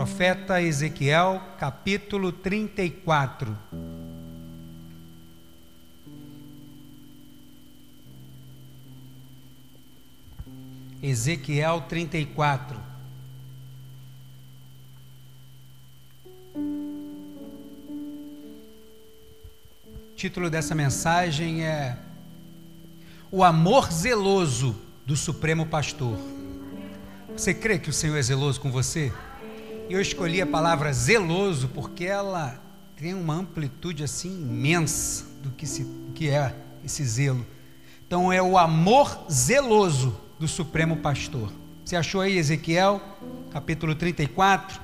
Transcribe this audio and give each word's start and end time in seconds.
Profeta 0.00 0.62
Ezequiel, 0.62 1.42
capítulo 1.58 2.32
34. 2.32 3.54
Ezequiel 11.02 11.82
34. 11.82 12.80
O 16.54 16.58
título 20.16 20.48
dessa 20.48 20.74
mensagem 20.74 21.62
é 21.62 21.98
O 23.30 23.44
amor 23.44 23.92
zeloso 23.92 24.74
do 25.04 25.14
Supremo 25.14 25.66
Pastor. 25.66 26.18
Você 27.36 27.52
crê 27.52 27.78
que 27.78 27.90
o 27.90 27.92
Senhor 27.92 28.16
é 28.16 28.22
zeloso 28.22 28.58
com 28.58 28.70
você? 28.70 29.12
Eu 29.90 30.00
escolhi 30.00 30.40
a 30.40 30.46
palavra 30.46 30.92
zeloso 30.92 31.66
porque 31.66 32.04
ela 32.04 32.62
tem 32.96 33.12
uma 33.12 33.34
amplitude 33.34 34.04
assim 34.04 34.30
imensa 34.30 35.26
do 35.42 35.50
que, 35.50 35.66
se, 35.66 35.84
que 36.14 36.30
é 36.30 36.54
esse 36.84 37.04
zelo. 37.04 37.44
Então 38.06 38.32
é 38.32 38.40
o 38.40 38.56
amor 38.56 39.26
zeloso 39.28 40.16
do 40.38 40.46
Supremo 40.46 40.98
Pastor. 40.98 41.52
Você 41.84 41.96
achou 41.96 42.20
aí 42.20 42.38
Ezequiel, 42.38 43.02
capítulo 43.50 43.96
34? 43.96 44.80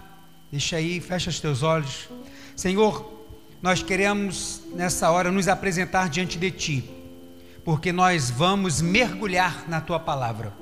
Deixa 0.51 0.75
aí, 0.75 1.01
fecha 1.01 1.31
os 1.31 1.39
teus 1.39 1.63
olhos. 1.63 2.09
Senhor, 2.57 3.25
nós 3.63 3.85
queremos 3.85 4.63
nessa 4.75 5.09
hora 5.13 5.31
nos 5.31 5.47
apresentar 5.47 6.09
diante 6.09 6.37
de 6.37 6.51
Ti, 6.51 6.91
porque 7.65 7.93
nós 7.93 8.29
vamos 8.29 8.83
mergulhar 8.83 9.69
na 9.69 9.81
Tua 9.81 10.01
palavra. 10.01 10.53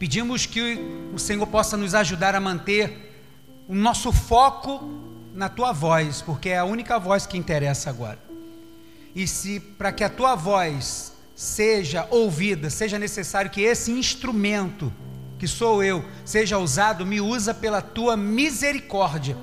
Pedimos 0.00 0.46
que 0.46 0.80
o 1.14 1.18
Senhor 1.18 1.46
possa 1.46 1.76
nos 1.76 1.94
ajudar 1.94 2.34
a 2.34 2.40
manter 2.40 3.06
o 3.68 3.74
nosso 3.74 4.12
foco 4.12 4.88
na 5.34 5.48
Tua 5.48 5.72
voz, 5.72 6.22
porque 6.22 6.50
é 6.50 6.58
a 6.58 6.64
única 6.64 6.98
voz 6.98 7.26
que 7.26 7.36
interessa 7.36 7.90
agora. 7.90 8.18
E 9.14 9.26
se 9.26 9.60
para 9.60 9.92
que 9.92 10.04
a 10.04 10.08
Tua 10.08 10.34
voz 10.34 11.12
seja 11.34 12.06
ouvida, 12.10 12.70
seja 12.70 12.98
necessário 12.98 13.50
que 13.50 13.60
esse 13.60 13.92
instrumento, 13.92 14.90
que 15.38 15.46
sou 15.46 15.84
eu, 15.84 16.02
seja 16.24 16.58
usado, 16.58 17.04
me 17.04 17.20
usa 17.20 17.52
pela 17.52 17.82
tua 17.82 18.16
misericórdia, 18.16 19.36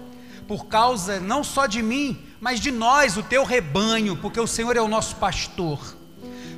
por 0.48 0.66
causa 0.66 1.20
não 1.20 1.44
só 1.44 1.68
de 1.68 1.84
mim, 1.84 2.20
mas 2.42 2.60
de 2.60 2.72
nós, 2.72 3.16
o 3.16 3.22
teu 3.22 3.44
rebanho, 3.44 4.18
porque 4.18 4.40
o 4.40 4.48
Senhor 4.48 4.76
é 4.76 4.82
o 4.82 4.88
nosso 4.88 5.18
pastor. 5.18 5.96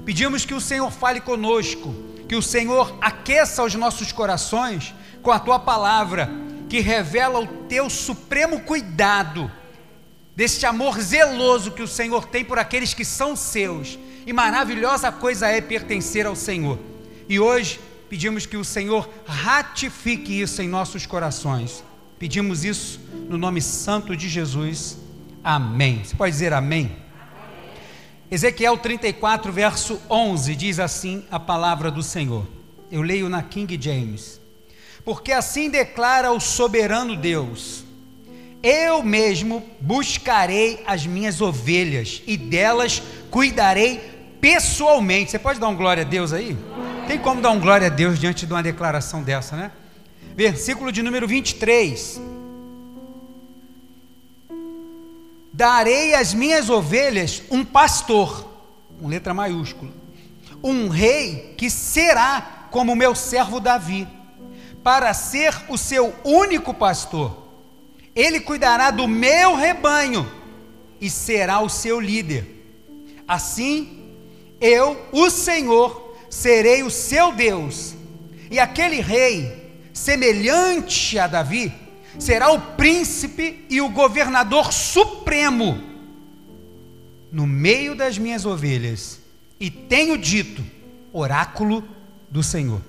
Pedimos 0.06 0.46
que 0.46 0.54
o 0.54 0.62
Senhor 0.62 0.90
fale 0.90 1.20
conosco, 1.20 1.94
que 2.30 2.36
o 2.36 2.42
Senhor 2.42 2.98
aqueça 3.02 3.64
os 3.64 3.76
nossos 3.76 4.14
corações 4.14 4.96
com 5.22 5.32
a 5.32 5.40
tua 5.40 5.60
palavra, 5.60 6.30
que 6.70 6.80
revela 6.80 7.40
o 7.40 7.48
teu 7.68 7.90
supremo 7.90 8.62
cuidado, 8.62 9.52
deste 10.36 10.66
amor 10.66 11.00
zeloso 11.00 11.72
que 11.72 11.82
o 11.82 11.88
Senhor 11.88 12.26
tem 12.26 12.44
por 12.44 12.60
aqueles 12.60 12.94
que 12.94 13.06
são 13.06 13.36
seus 13.36 13.98
e 14.26 14.34
maravilhosa 14.34 15.12
coisa 15.12 15.48
é 15.48 15.62
pertencer 15.62 16.26
ao 16.26 16.36
Senhor. 16.36 16.80
E 17.30 17.40
hoje 17.40 17.80
pedimos 18.10 18.46
que 18.46 18.58
o 18.58 18.66
Senhor 18.66 19.08
ratifique 19.26 20.42
isso 20.42 20.62
em 20.62 20.68
nossos 20.68 21.06
corações. 21.06 21.84
Pedimos 22.18 22.64
isso 22.64 23.00
no 23.30 23.38
nome 23.38 23.62
santo 23.62 24.16
de 24.16 24.28
Jesus. 24.28 24.98
Amém. 25.44 26.04
Você 26.04 26.16
pode 26.16 26.32
dizer 26.32 26.54
amém? 26.54 26.86
amém? 26.86 27.74
Ezequiel 28.32 28.78
34, 28.78 29.52
verso 29.54 30.02
11 30.10 30.56
diz 30.56 30.80
assim 30.80 31.24
a 31.30 31.40
palavra 31.40 31.92
do 31.92 32.02
Senhor. 32.02 32.48
Eu 32.92 33.04
leio 33.04 33.30
na 33.30 33.44
King 33.44 33.78
James. 33.80 34.42
Porque 35.06 35.32
assim 35.32 35.70
declara 35.70 36.32
o 36.32 36.40
soberano 36.40 37.16
Deus: 37.16 37.86
Eu 38.64 39.04
mesmo 39.04 39.64
buscarei 39.80 40.84
as 40.88 41.06
minhas 41.06 41.40
ovelhas 41.40 42.24
e 42.26 42.36
delas 42.36 43.04
cuidarei 43.30 44.00
pessoalmente. 44.42 45.30
Você 45.30 45.38
pode 45.38 45.60
dar 45.60 45.68
um 45.68 45.76
glória 45.76 46.02
a 46.02 46.06
Deus 46.06 46.34
aí? 46.34 46.58
Tem 47.08 47.20
como 47.20 47.40
dar 47.40 47.52
um 47.52 47.60
glória 47.60 47.86
a 47.86 47.90
Deus 47.90 48.20
diante 48.20 48.48
de 48.48 48.52
uma 48.52 48.64
declaração 48.64 49.22
dessa, 49.22 49.56
né? 49.56 49.72
Versículo 50.36 50.92
de 50.92 51.04
número 51.04 51.28
23. 51.28 52.20
Darei 55.54 56.16
às 56.16 56.34
minhas 56.34 56.70
ovelhas 56.70 57.44
um 57.50 57.64
pastor, 57.64 58.46
com 59.00 59.08
letra 59.08 59.34
maiúscula, 59.34 59.92
um 60.62 60.90
rei 60.90 61.54
que 61.58 61.70
será 61.70 62.68
como 62.72 62.96
meu 62.96 63.16
servo 63.16 63.60
Davi, 63.62 64.06
para 64.86 65.16
ser 65.16 65.64
o 65.68 65.80
seu 65.80 66.14
único 66.24 66.72
pastor. 66.72 67.36
Ele 68.16 68.40
cuidará 68.40 68.92
do 68.92 69.08
meu 69.08 69.56
rebanho 69.56 70.32
e 71.02 71.10
será 71.10 71.60
o 71.60 71.68
seu 71.68 72.00
líder. 72.00 72.46
Assim 73.28 74.14
eu, 74.62 74.96
o 75.12 75.28
Senhor, 75.32 76.16
serei 76.30 76.84
o 76.84 76.92
seu 76.92 77.32
Deus, 77.32 77.96
e 78.52 78.60
aquele 78.60 79.02
rei, 79.02 79.74
semelhante 79.92 81.18
a 81.18 81.26
Davi, 81.26 81.74
será 82.20 82.52
o 82.52 82.62
príncipe 82.62 83.66
e 83.68 83.82
o 83.82 83.90
governador 83.90 84.72
supremo 84.72 85.82
no 87.32 87.48
meio 87.48 87.96
das 87.96 88.20
minhas 88.20 88.46
ovelhas, 88.46 89.20
e 89.60 89.72
tenho 89.72 90.16
dito, 90.16 90.64
oráculo 91.12 91.84
do 92.30 92.44
Senhor. 92.44 92.82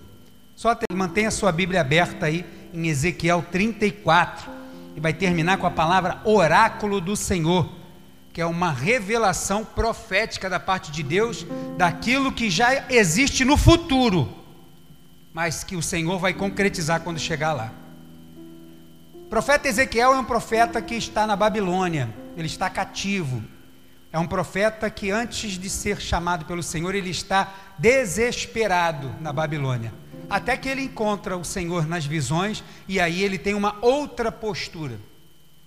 Só 0.56 0.76
mantenha 0.92 1.28
a 1.28 1.30
sua 1.30 1.52
Bíblia 1.52 1.80
aberta 1.80 2.26
aí 2.26 2.44
em 2.74 2.88
Ezequiel 2.88 3.44
34, 3.52 4.50
e 4.96 5.00
vai 5.00 5.12
terminar 5.12 5.58
com 5.58 5.66
a 5.66 5.70
palavra 5.70 6.20
oráculo 6.24 7.00
do 7.00 7.14
Senhor 7.14 7.76
que 8.36 8.40
é 8.42 8.44
uma 8.44 8.70
revelação 8.70 9.64
profética 9.64 10.50
da 10.50 10.60
parte 10.60 10.92
de 10.92 11.02
Deus 11.02 11.46
daquilo 11.78 12.30
que 12.30 12.50
já 12.50 12.84
existe 12.90 13.46
no 13.46 13.56
futuro, 13.56 14.28
mas 15.32 15.64
que 15.64 15.74
o 15.74 15.80
Senhor 15.80 16.18
vai 16.18 16.34
concretizar 16.34 17.00
quando 17.00 17.18
chegar 17.18 17.54
lá. 17.54 17.72
O 19.14 19.28
profeta 19.30 19.68
Ezequiel 19.68 20.12
é 20.12 20.18
um 20.18 20.24
profeta 20.24 20.82
que 20.82 20.94
está 20.94 21.26
na 21.26 21.34
Babilônia, 21.34 22.14
ele 22.36 22.46
está 22.46 22.68
cativo. 22.68 23.42
É 24.12 24.18
um 24.18 24.26
profeta 24.26 24.90
que 24.90 25.10
antes 25.10 25.52
de 25.52 25.70
ser 25.70 25.98
chamado 25.98 26.44
pelo 26.44 26.62
Senhor, 26.62 26.94
ele 26.94 27.08
está 27.08 27.54
desesperado 27.78 29.14
na 29.18 29.32
Babilônia. 29.32 29.94
Até 30.28 30.56
que 30.56 30.68
ele 30.68 30.82
encontra 30.82 31.36
o 31.36 31.44
Senhor 31.44 31.86
nas 31.86 32.04
visões 32.04 32.62
e 32.88 32.98
aí 33.00 33.22
ele 33.22 33.38
tem 33.38 33.54
uma 33.54 33.76
outra 33.80 34.32
postura. 34.32 34.98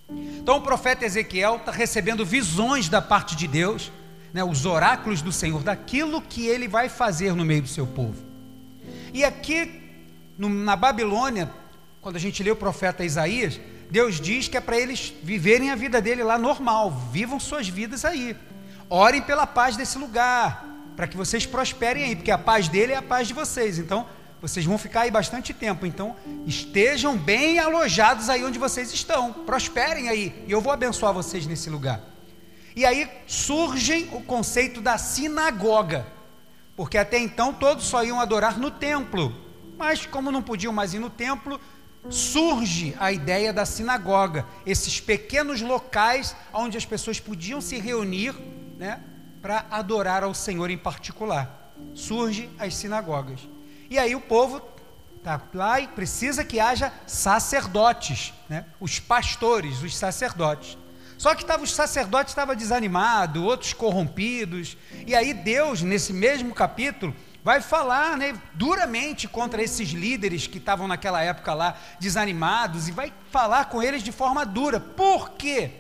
Então 0.09 0.57
o 0.57 0.61
profeta 0.61 1.05
Ezequiel 1.05 1.57
está 1.57 1.71
recebendo 1.71 2.25
visões 2.25 2.89
da 2.89 3.01
parte 3.01 3.35
de 3.35 3.47
Deus, 3.47 3.91
né, 4.33 4.43
os 4.43 4.65
oráculos 4.65 5.21
do 5.21 5.31
Senhor, 5.31 5.63
daquilo 5.63 6.21
que 6.21 6.45
ele 6.45 6.67
vai 6.67 6.89
fazer 6.89 7.33
no 7.35 7.45
meio 7.45 7.61
do 7.61 7.67
seu 7.67 7.85
povo. 7.85 8.17
E 9.13 9.23
aqui 9.23 9.81
no, 10.37 10.49
na 10.49 10.75
Babilônia, 10.75 11.49
quando 12.01 12.15
a 12.15 12.19
gente 12.19 12.41
lê 12.41 12.51
o 12.51 12.55
profeta 12.55 13.03
Isaías, 13.03 13.59
Deus 13.89 14.19
diz 14.19 14.47
que 14.47 14.57
é 14.57 14.61
para 14.61 14.77
eles 14.77 15.13
viverem 15.23 15.71
a 15.71 15.75
vida 15.75 16.01
dele 16.01 16.23
lá 16.23 16.37
normal, 16.37 16.91
vivam 17.11 17.39
suas 17.39 17.67
vidas 17.67 18.05
aí. 18.05 18.35
Orem 18.89 19.21
pela 19.21 19.45
paz 19.45 19.75
desse 19.75 19.97
lugar, 19.97 20.65
para 20.95 21.07
que 21.07 21.17
vocês 21.17 21.45
prosperem 21.45 22.03
aí, 22.03 22.15
porque 22.15 22.31
a 22.31 22.37
paz 22.37 22.67
dele 22.67 22.93
é 22.93 22.97
a 22.97 23.01
paz 23.01 23.27
de 23.27 23.33
vocês. 23.33 23.79
Então, 23.79 24.05
vocês 24.41 24.65
vão 24.65 24.77
ficar 24.77 25.01
aí 25.01 25.11
bastante 25.11 25.53
tempo, 25.53 25.85
então 25.85 26.15
estejam 26.45 27.17
bem 27.17 27.59
alojados 27.59 28.29
aí 28.29 28.43
onde 28.43 28.57
vocês 28.57 28.93
estão, 28.93 29.33
prosperem 29.33 30.07
aí, 30.07 30.43
e 30.47 30.51
eu 30.51 30.61
vou 30.61 30.71
abençoar 30.71 31.13
vocês 31.13 31.45
nesse 31.45 31.69
lugar. 31.69 32.01
E 32.75 32.85
aí 32.85 33.09
surge 33.27 34.09
o 34.13 34.21
conceito 34.21 34.79
da 34.79 34.97
sinagoga, 34.97 36.07
porque 36.75 36.97
até 36.97 37.19
então 37.19 37.53
todos 37.53 37.85
só 37.85 38.03
iam 38.03 38.19
adorar 38.19 38.57
no 38.57 38.71
templo, 38.71 39.35
mas 39.77 40.05
como 40.05 40.31
não 40.31 40.41
podiam 40.41 40.71
mais 40.71 40.93
ir 40.93 40.99
no 40.99 41.09
templo, 41.09 41.59
surge 42.09 42.95
a 42.99 43.11
ideia 43.11 43.51
da 43.51 43.65
sinagoga, 43.65 44.45
esses 44.65 45.01
pequenos 45.01 45.61
locais 45.61 46.35
onde 46.53 46.77
as 46.77 46.85
pessoas 46.85 47.19
podiam 47.19 47.59
se 47.59 47.77
reunir, 47.77 48.33
né, 48.77 49.01
para 49.41 49.65
adorar 49.69 50.23
ao 50.23 50.33
Senhor 50.33 50.69
em 50.69 50.77
particular. 50.77 51.73
Surge 51.93 52.49
as 52.57 52.75
sinagogas. 52.75 53.41
E 53.89 53.97
aí 53.97 54.15
o 54.15 54.21
povo 54.21 54.61
está 55.17 55.41
lá 55.53 55.79
e 55.79 55.87
precisa 55.87 56.43
que 56.43 56.59
haja 56.59 56.93
sacerdotes, 57.05 58.33
né? 58.47 58.65
os 58.79 58.99
pastores, 58.99 59.81
os 59.81 59.97
sacerdotes. 59.97 60.77
Só 61.17 61.35
que 61.35 61.43
tava, 61.43 61.63
os 61.63 61.73
sacerdotes 61.73 62.31
estavam 62.31 62.55
desanimados, 62.55 63.43
outros 63.43 63.73
corrompidos. 63.73 64.77
E 65.05 65.13
aí 65.13 65.33
Deus, 65.33 65.81
nesse 65.81 66.13
mesmo 66.13 66.53
capítulo, 66.53 67.13
vai 67.43 67.61
falar 67.61 68.17
né, 68.17 68.39
duramente 68.53 69.27
contra 69.27 69.61
esses 69.61 69.89
líderes 69.89 70.47
que 70.47 70.57
estavam 70.57 70.87
naquela 70.87 71.21
época 71.21 71.53
lá 71.53 71.77
desanimados 71.99 72.87
e 72.87 72.91
vai 72.91 73.11
falar 73.31 73.65
com 73.65 73.83
eles 73.83 74.01
de 74.01 74.11
forma 74.11 74.45
dura. 74.45 74.79
Por 74.79 75.31
quê? 75.31 75.71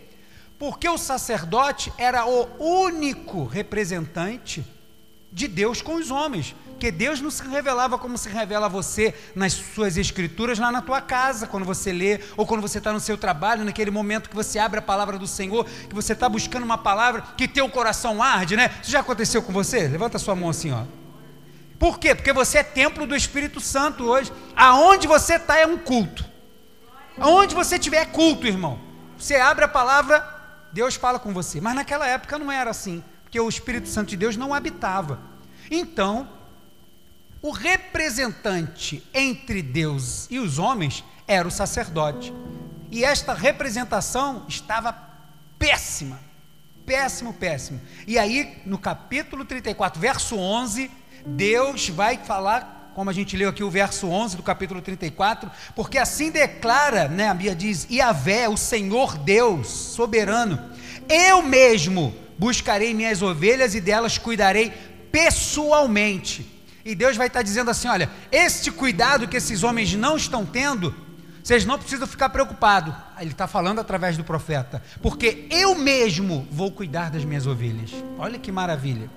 Porque 0.57 0.89
o 0.89 0.97
sacerdote 0.97 1.93
era 1.97 2.25
o 2.25 2.47
único 2.61 3.45
representante 3.45 4.65
de 5.31 5.47
Deus 5.47 5.81
com 5.81 5.95
os 5.95 6.11
homens. 6.11 6.53
Porque 6.79 6.91
Deus 6.91 7.19
não 7.19 7.29
se 7.29 7.43
revelava 7.43 7.97
como 7.97 8.17
se 8.17 8.29
revela 8.29 8.67
a 8.67 8.69
você 8.69 9.13
nas 9.35 9.51
suas 9.51 9.97
escrituras 9.97 10.57
lá 10.57 10.71
na 10.71 10.81
tua 10.81 11.01
casa, 11.01 11.45
quando 11.45 11.65
você 11.65 11.91
lê, 11.91 12.21
ou 12.37 12.47
quando 12.47 12.61
você 12.61 12.77
está 12.77 12.93
no 12.93 13.01
seu 13.01 13.17
trabalho, 13.17 13.65
naquele 13.65 13.91
momento 13.91 14.29
que 14.29 14.35
você 14.35 14.57
abre 14.57 14.79
a 14.79 14.81
palavra 14.81 15.19
do 15.19 15.27
Senhor, 15.27 15.65
que 15.65 15.93
você 15.93 16.13
está 16.13 16.29
buscando 16.29 16.63
uma 16.63 16.77
palavra 16.77 17.21
que 17.35 17.49
teu 17.49 17.67
coração 17.67 18.23
arde, 18.23 18.55
né? 18.55 18.73
Isso 18.81 18.91
já 18.91 19.01
aconteceu 19.01 19.43
com 19.43 19.51
você? 19.51 19.89
Levanta 19.89 20.17
sua 20.17 20.35
mão 20.35 20.47
assim, 20.47 20.71
ó. 20.71 20.83
Por 21.77 21.99
quê? 21.99 22.15
Porque 22.15 22.31
você 22.31 22.59
é 22.59 22.63
templo 22.63 23.05
do 23.05 23.13
Espírito 23.13 23.59
Santo 23.59 24.05
hoje. 24.05 24.31
Aonde 24.55 25.05
você 25.05 25.33
está 25.33 25.57
é 25.57 25.67
um 25.67 25.77
culto. 25.77 26.23
Aonde 27.19 27.53
você 27.53 27.77
tiver 27.77 28.05
culto, 28.05 28.47
irmão. 28.47 28.79
Você 29.17 29.35
abre 29.35 29.65
a 29.65 29.67
palavra, 29.67 30.25
Deus 30.71 30.95
fala 30.95 31.19
com 31.19 31.33
você. 31.33 31.59
Mas 31.59 31.75
naquela 31.75 32.07
época 32.07 32.39
não 32.39 32.49
era 32.49 32.71
assim, 32.71 33.03
porque 33.23 33.37
o 33.37 33.49
Espírito 33.49 33.89
Santo 33.89 34.07
de 34.07 34.15
Deus 34.15 34.37
não 34.37 34.53
habitava. 34.53 35.19
Então, 35.69 36.38
o 37.41 37.51
representante 37.51 39.03
entre 39.13 39.61
Deus 39.61 40.27
e 40.29 40.39
os 40.39 40.59
homens 40.59 41.03
era 41.27 41.47
o 41.47 41.51
sacerdote. 41.51 42.33
E 42.91 43.03
esta 43.03 43.33
representação 43.33 44.45
estava 44.47 44.93
péssima. 45.57 46.19
Péssimo, 46.85 47.33
péssimo. 47.33 47.79
E 48.07 48.17
aí, 48.17 48.61
no 48.65 48.77
capítulo 48.77 49.45
34, 49.45 50.01
verso 50.01 50.35
11, 50.35 50.89
Deus 51.25 51.87
vai 51.89 52.17
falar, 52.17 52.91
como 52.95 53.09
a 53.09 53.13
gente 53.13 53.37
leu 53.37 53.49
aqui 53.49 53.63
o 53.63 53.69
verso 53.69 54.07
11 54.07 54.35
do 54.35 54.43
capítulo 54.43 54.81
34, 54.81 55.49
porque 55.75 55.97
assim 55.97 56.31
declara, 56.31 57.07
né, 57.07 57.29
a 57.29 57.33
Bíblia 57.33 57.55
diz: 57.55 57.87
Iavé, 57.89 58.49
o 58.49 58.57
Senhor 58.57 59.17
Deus 59.19 59.67
soberano, 59.67 60.59
eu 61.07 61.43
mesmo 61.43 62.13
buscarei 62.37 62.93
minhas 62.93 63.21
ovelhas 63.21 63.75
e 63.75 63.81
delas 63.81 64.17
cuidarei 64.17 64.73
pessoalmente 65.11 66.58
e 66.83 66.95
Deus 66.95 67.17
vai 67.17 67.27
estar 67.27 67.41
dizendo 67.41 67.71
assim: 67.71 67.87
olha, 67.87 68.09
este 68.31 68.71
cuidado 68.71 69.27
que 69.27 69.37
esses 69.37 69.63
homens 69.63 69.93
não 69.95 70.15
estão 70.15 70.45
tendo, 70.45 70.95
vocês 71.43 71.65
não 71.65 71.77
precisam 71.77 72.07
ficar 72.07 72.29
preocupados. 72.29 72.93
Ele 73.19 73.31
está 73.31 73.47
falando 73.47 73.79
através 73.79 74.17
do 74.17 74.23
profeta, 74.23 74.81
porque 75.01 75.47
eu 75.49 75.75
mesmo 75.75 76.47
vou 76.51 76.71
cuidar 76.71 77.09
das 77.09 77.25
minhas 77.25 77.47
ovelhas. 77.47 77.91
Olha 78.17 78.39
que 78.39 78.51
maravilha. 78.51 79.09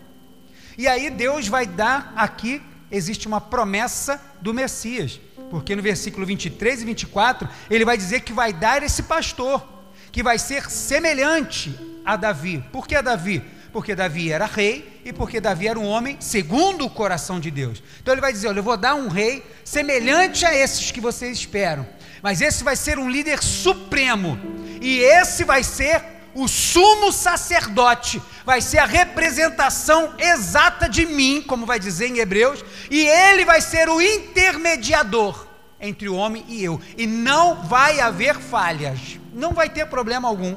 E 0.76 0.88
aí 0.88 1.10
Deus 1.10 1.48
vai 1.48 1.66
dar 1.66 2.12
aqui, 2.16 2.62
existe 2.90 3.26
uma 3.28 3.40
promessa 3.40 4.20
do 4.40 4.54
Messias, 4.54 5.20
porque 5.50 5.76
no 5.76 5.82
versículo 5.82 6.24
23 6.24 6.82
e 6.82 6.84
24, 6.86 7.48
ele 7.70 7.84
vai 7.84 7.96
dizer 7.96 8.20
que 8.20 8.32
vai 8.32 8.52
dar 8.52 8.82
esse 8.82 9.02
pastor, 9.02 9.62
que 10.10 10.22
vai 10.22 10.38
ser 10.38 10.70
semelhante 10.70 11.78
a 12.04 12.16
Davi. 12.16 12.64
Por 12.72 12.86
que 12.86 12.94
a 12.94 13.02
Davi? 13.02 13.42
Porque 13.72 13.94
Davi 13.94 14.30
era 14.30 14.46
rei 14.46 15.00
e 15.04 15.12
porque 15.12 15.40
Davi 15.40 15.66
era 15.66 15.78
um 15.78 15.86
homem 15.86 16.16
segundo 16.20 16.84
o 16.84 16.90
coração 16.90 17.40
de 17.40 17.50
Deus. 17.50 17.82
Então 18.00 18.12
ele 18.12 18.20
vai 18.20 18.32
dizer: 18.32 18.48
Olha, 18.48 18.58
eu 18.58 18.62
vou 18.62 18.76
dar 18.76 18.94
um 18.94 19.08
rei 19.08 19.44
semelhante 19.64 20.44
a 20.44 20.54
esses 20.54 20.90
que 20.90 21.00
vocês 21.00 21.38
esperam, 21.38 21.86
mas 22.22 22.40
esse 22.40 22.62
vai 22.62 22.76
ser 22.76 22.98
um 22.98 23.08
líder 23.08 23.42
supremo, 23.42 24.38
e 24.80 24.98
esse 24.98 25.42
vai 25.42 25.64
ser 25.64 26.02
o 26.34 26.48
sumo 26.48 27.12
sacerdote, 27.12 28.22
vai 28.44 28.60
ser 28.60 28.78
a 28.78 28.86
representação 28.86 30.14
exata 30.18 30.88
de 30.88 31.04
mim, 31.06 31.42
como 31.42 31.66
vai 31.66 31.78
dizer 31.78 32.08
em 32.08 32.18
Hebreus, 32.18 32.64
e 32.90 33.00
ele 33.00 33.44
vai 33.44 33.60
ser 33.60 33.88
o 33.88 34.00
intermediador 34.00 35.46
entre 35.80 36.08
o 36.08 36.14
homem 36.14 36.44
e 36.48 36.62
eu, 36.62 36.80
e 36.96 37.06
não 37.06 37.62
vai 37.64 38.00
haver 38.00 38.36
falhas, 38.36 39.18
não 39.32 39.52
vai 39.52 39.68
ter 39.68 39.86
problema 39.86 40.28
algum. 40.28 40.56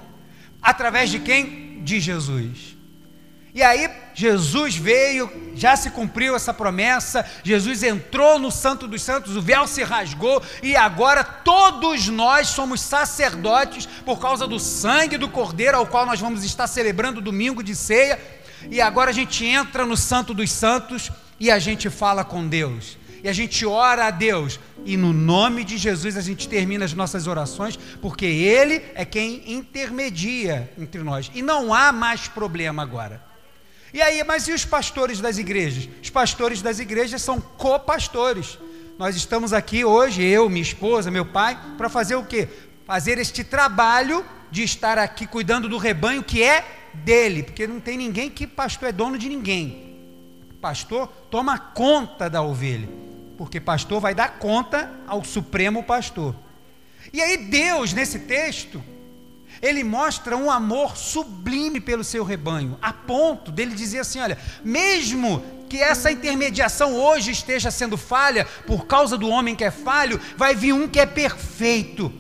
Através 0.62 1.10
de 1.10 1.20
quem? 1.20 1.82
De 1.84 2.00
Jesus. 2.00 2.75
E 3.56 3.64
aí 3.64 3.90
Jesus 4.14 4.76
veio, 4.76 5.32
já 5.56 5.78
se 5.78 5.90
cumpriu 5.90 6.36
essa 6.36 6.54
promessa, 6.54 7.26
Jesus 7.42 7.84
entrou 7.84 8.38
no 8.38 8.52
Santo 8.52 8.86
dos 8.86 9.02
Santos, 9.02 9.38
o 9.38 9.42
véu 9.42 9.66
se 9.66 9.82
rasgou 9.82 10.44
e 10.62 10.76
agora 10.76 11.24
todos 11.24 12.10
nós 12.10 12.50
somos 12.50 12.82
sacerdotes 12.82 13.86
por 14.04 14.20
causa 14.20 14.46
do 14.46 14.60
sangue 14.60 15.18
do 15.18 15.30
Cordeiro, 15.30 15.78
ao 15.78 15.88
qual 15.88 16.06
nós 16.06 16.20
vamos 16.20 16.44
estar 16.44 16.68
celebrando 16.68 17.22
domingo 17.22 17.64
de 17.64 17.74
ceia. 17.78 18.20
E 18.70 18.82
agora 18.82 19.12
a 19.12 19.14
gente 19.14 19.46
entra 19.46 19.86
no 19.86 19.96
Santo 19.96 20.34
dos 20.34 20.52
Santos 20.52 21.10
e 21.40 21.50
a 21.50 21.58
gente 21.58 21.90
fala 21.90 22.26
com 22.26 22.46
Deus. 22.46 22.98
E 23.24 23.30
a 23.30 23.34
gente 23.34 23.66
ora 23.66 24.08
a 24.08 24.12
Deus, 24.12 24.60
e 24.86 24.98
no 24.98 25.14
nome 25.14 25.64
de 25.64 25.78
Jesus 25.78 26.18
a 26.18 26.22
gente 26.22 26.50
termina 26.50 26.84
as 26.84 26.94
nossas 26.94 27.26
orações, 27.26 27.80
porque 28.02 28.26
Ele 28.26 28.84
é 28.94 29.06
quem 29.06 29.50
intermedia 29.50 30.70
entre 30.78 31.02
nós. 31.02 31.32
E 31.34 31.42
não 31.42 31.74
há 31.74 31.94
mais 31.94 32.28
problema 32.28 32.84
agora. 32.84 33.35
E 33.96 34.02
aí, 34.02 34.22
mas 34.26 34.46
e 34.46 34.52
os 34.52 34.66
pastores 34.66 35.22
das 35.22 35.38
igrejas? 35.38 35.88
Os 36.04 36.10
pastores 36.10 36.62
das 36.62 36.80
igrejas 36.80 37.22
são 37.22 37.40
copastores. 37.40 38.60
Nós 39.00 39.16
estamos 39.16 39.54
aqui 39.54 39.86
hoje, 39.86 40.22
eu, 40.22 40.50
minha 40.50 40.62
esposa, 40.62 41.10
meu 41.10 41.26
pai, 41.26 41.58
para 41.78 41.88
fazer 41.88 42.16
o 42.16 42.26
quê? 42.26 42.50
Fazer 42.86 43.18
este 43.20 43.42
trabalho 43.42 44.26
de 44.52 44.64
estar 44.64 44.98
aqui 44.98 45.26
cuidando 45.26 45.70
do 45.70 45.78
rebanho 45.78 46.22
que 46.22 46.44
é 46.44 46.66
dele, 46.94 47.44
porque 47.44 47.66
não 47.66 47.80
tem 47.80 47.98
ninguém 47.98 48.30
que 48.30 48.46
pastor 48.46 48.90
é 48.90 48.92
dono 48.92 49.18
de 49.18 49.30
ninguém. 49.30 49.98
Pastor 50.60 51.08
toma 51.32 51.58
conta 51.58 52.30
da 52.30 52.42
ovelha, 52.42 52.90
porque 53.38 53.62
pastor 53.62 54.02
vai 54.02 54.14
dar 54.14 54.40
conta 54.40 54.92
ao 55.08 55.24
supremo 55.24 55.82
pastor. 55.82 56.36
E 57.14 57.22
aí 57.22 57.38
Deus 57.38 57.94
nesse 57.94 58.20
texto 58.20 58.84
ele 59.62 59.84
mostra 59.84 60.36
um 60.36 60.50
amor 60.50 60.98
sublime 60.98 61.80
pelo 61.80 62.04
seu 62.04 62.24
rebanho, 62.24 62.78
a 62.82 62.92
ponto 62.92 63.52
dele 63.52 63.76
dizer 63.76 64.00
assim: 64.00 64.20
olha, 64.20 64.38
mesmo 64.64 65.44
que 65.70 65.78
essa 65.78 66.12
intermediação 66.12 66.94
hoje 66.96 67.32
esteja 67.32 67.72
sendo 67.72 67.98
falha, 67.98 68.46
por 68.66 68.86
causa 68.86 69.18
do 69.18 69.28
homem 69.28 69.56
que 69.56 69.64
é 69.64 69.72
falho, 69.72 70.20
vai 70.38 70.56
vir 70.56 70.74
um 70.74 70.88
que 70.88 71.00
é 71.00 71.06
perfeito. 71.06 72.12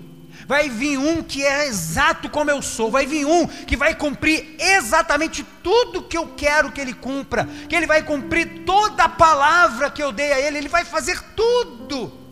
Vai 0.47 0.69
vir 0.69 0.99
um 0.99 1.23
que 1.23 1.43
é 1.43 1.65
exato 1.65 2.29
como 2.29 2.51
eu 2.51 2.61
sou, 2.61 2.91
vai 2.91 3.07
vir 3.07 3.25
um 3.25 3.47
que 3.47 3.75
vai 3.75 3.95
cumprir 3.95 4.55
exatamente 4.59 5.43
tudo 5.63 6.03
que 6.03 6.15
eu 6.15 6.27
quero 6.37 6.71
que 6.71 6.79
ele 6.79 6.93
cumpra, 6.93 7.49
que 7.67 7.75
ele 7.75 7.87
vai 7.87 8.03
cumprir 8.03 8.63
toda 8.63 9.05
a 9.05 9.09
palavra 9.09 9.89
que 9.89 10.03
eu 10.03 10.11
dei 10.11 10.31
a 10.31 10.39
ele, 10.39 10.59
ele 10.59 10.69
vai 10.69 10.85
fazer 10.85 11.19
tudo 11.35 12.24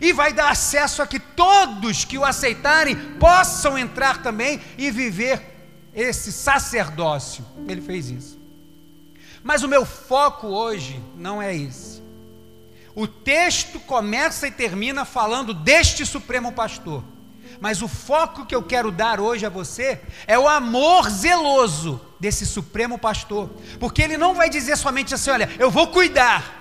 e 0.00 0.12
vai 0.12 0.32
dar 0.32 0.50
acesso 0.50 1.02
a 1.02 1.06
que 1.06 1.18
todos 1.18 2.04
que 2.04 2.18
o 2.18 2.24
aceitarem 2.24 2.96
possam 3.18 3.78
entrar 3.78 4.22
também 4.22 4.60
e 4.76 4.90
viver 4.90 5.42
esse 5.94 6.32
sacerdócio. 6.32 7.44
Ele 7.66 7.80
fez 7.80 8.08
isso. 8.10 8.38
Mas 9.42 9.62
o 9.62 9.68
meu 9.68 9.84
foco 9.84 10.48
hoje 10.48 11.00
não 11.16 11.40
é 11.40 11.54
esse. 11.54 12.02
O 12.94 13.06
texto 13.06 13.78
começa 13.80 14.46
e 14.48 14.50
termina 14.50 15.04
falando 15.04 15.54
deste 15.54 16.04
Supremo 16.04 16.52
Pastor. 16.52 17.02
Mas 17.60 17.82
o 17.82 17.88
foco 17.88 18.46
que 18.46 18.54
eu 18.54 18.62
quero 18.62 18.90
dar 18.90 19.20
hoje 19.20 19.46
a 19.46 19.48
você 19.48 20.00
é 20.26 20.38
o 20.38 20.48
amor 20.48 21.08
zeloso 21.10 22.00
desse 22.20 22.46
Supremo 22.46 22.98
Pastor. 22.98 23.50
Porque 23.80 24.02
ele 24.02 24.16
não 24.16 24.34
vai 24.34 24.48
dizer 24.48 24.76
somente 24.76 25.14
assim: 25.14 25.30
olha, 25.30 25.48
eu 25.58 25.70
vou 25.70 25.88
cuidar. 25.88 26.56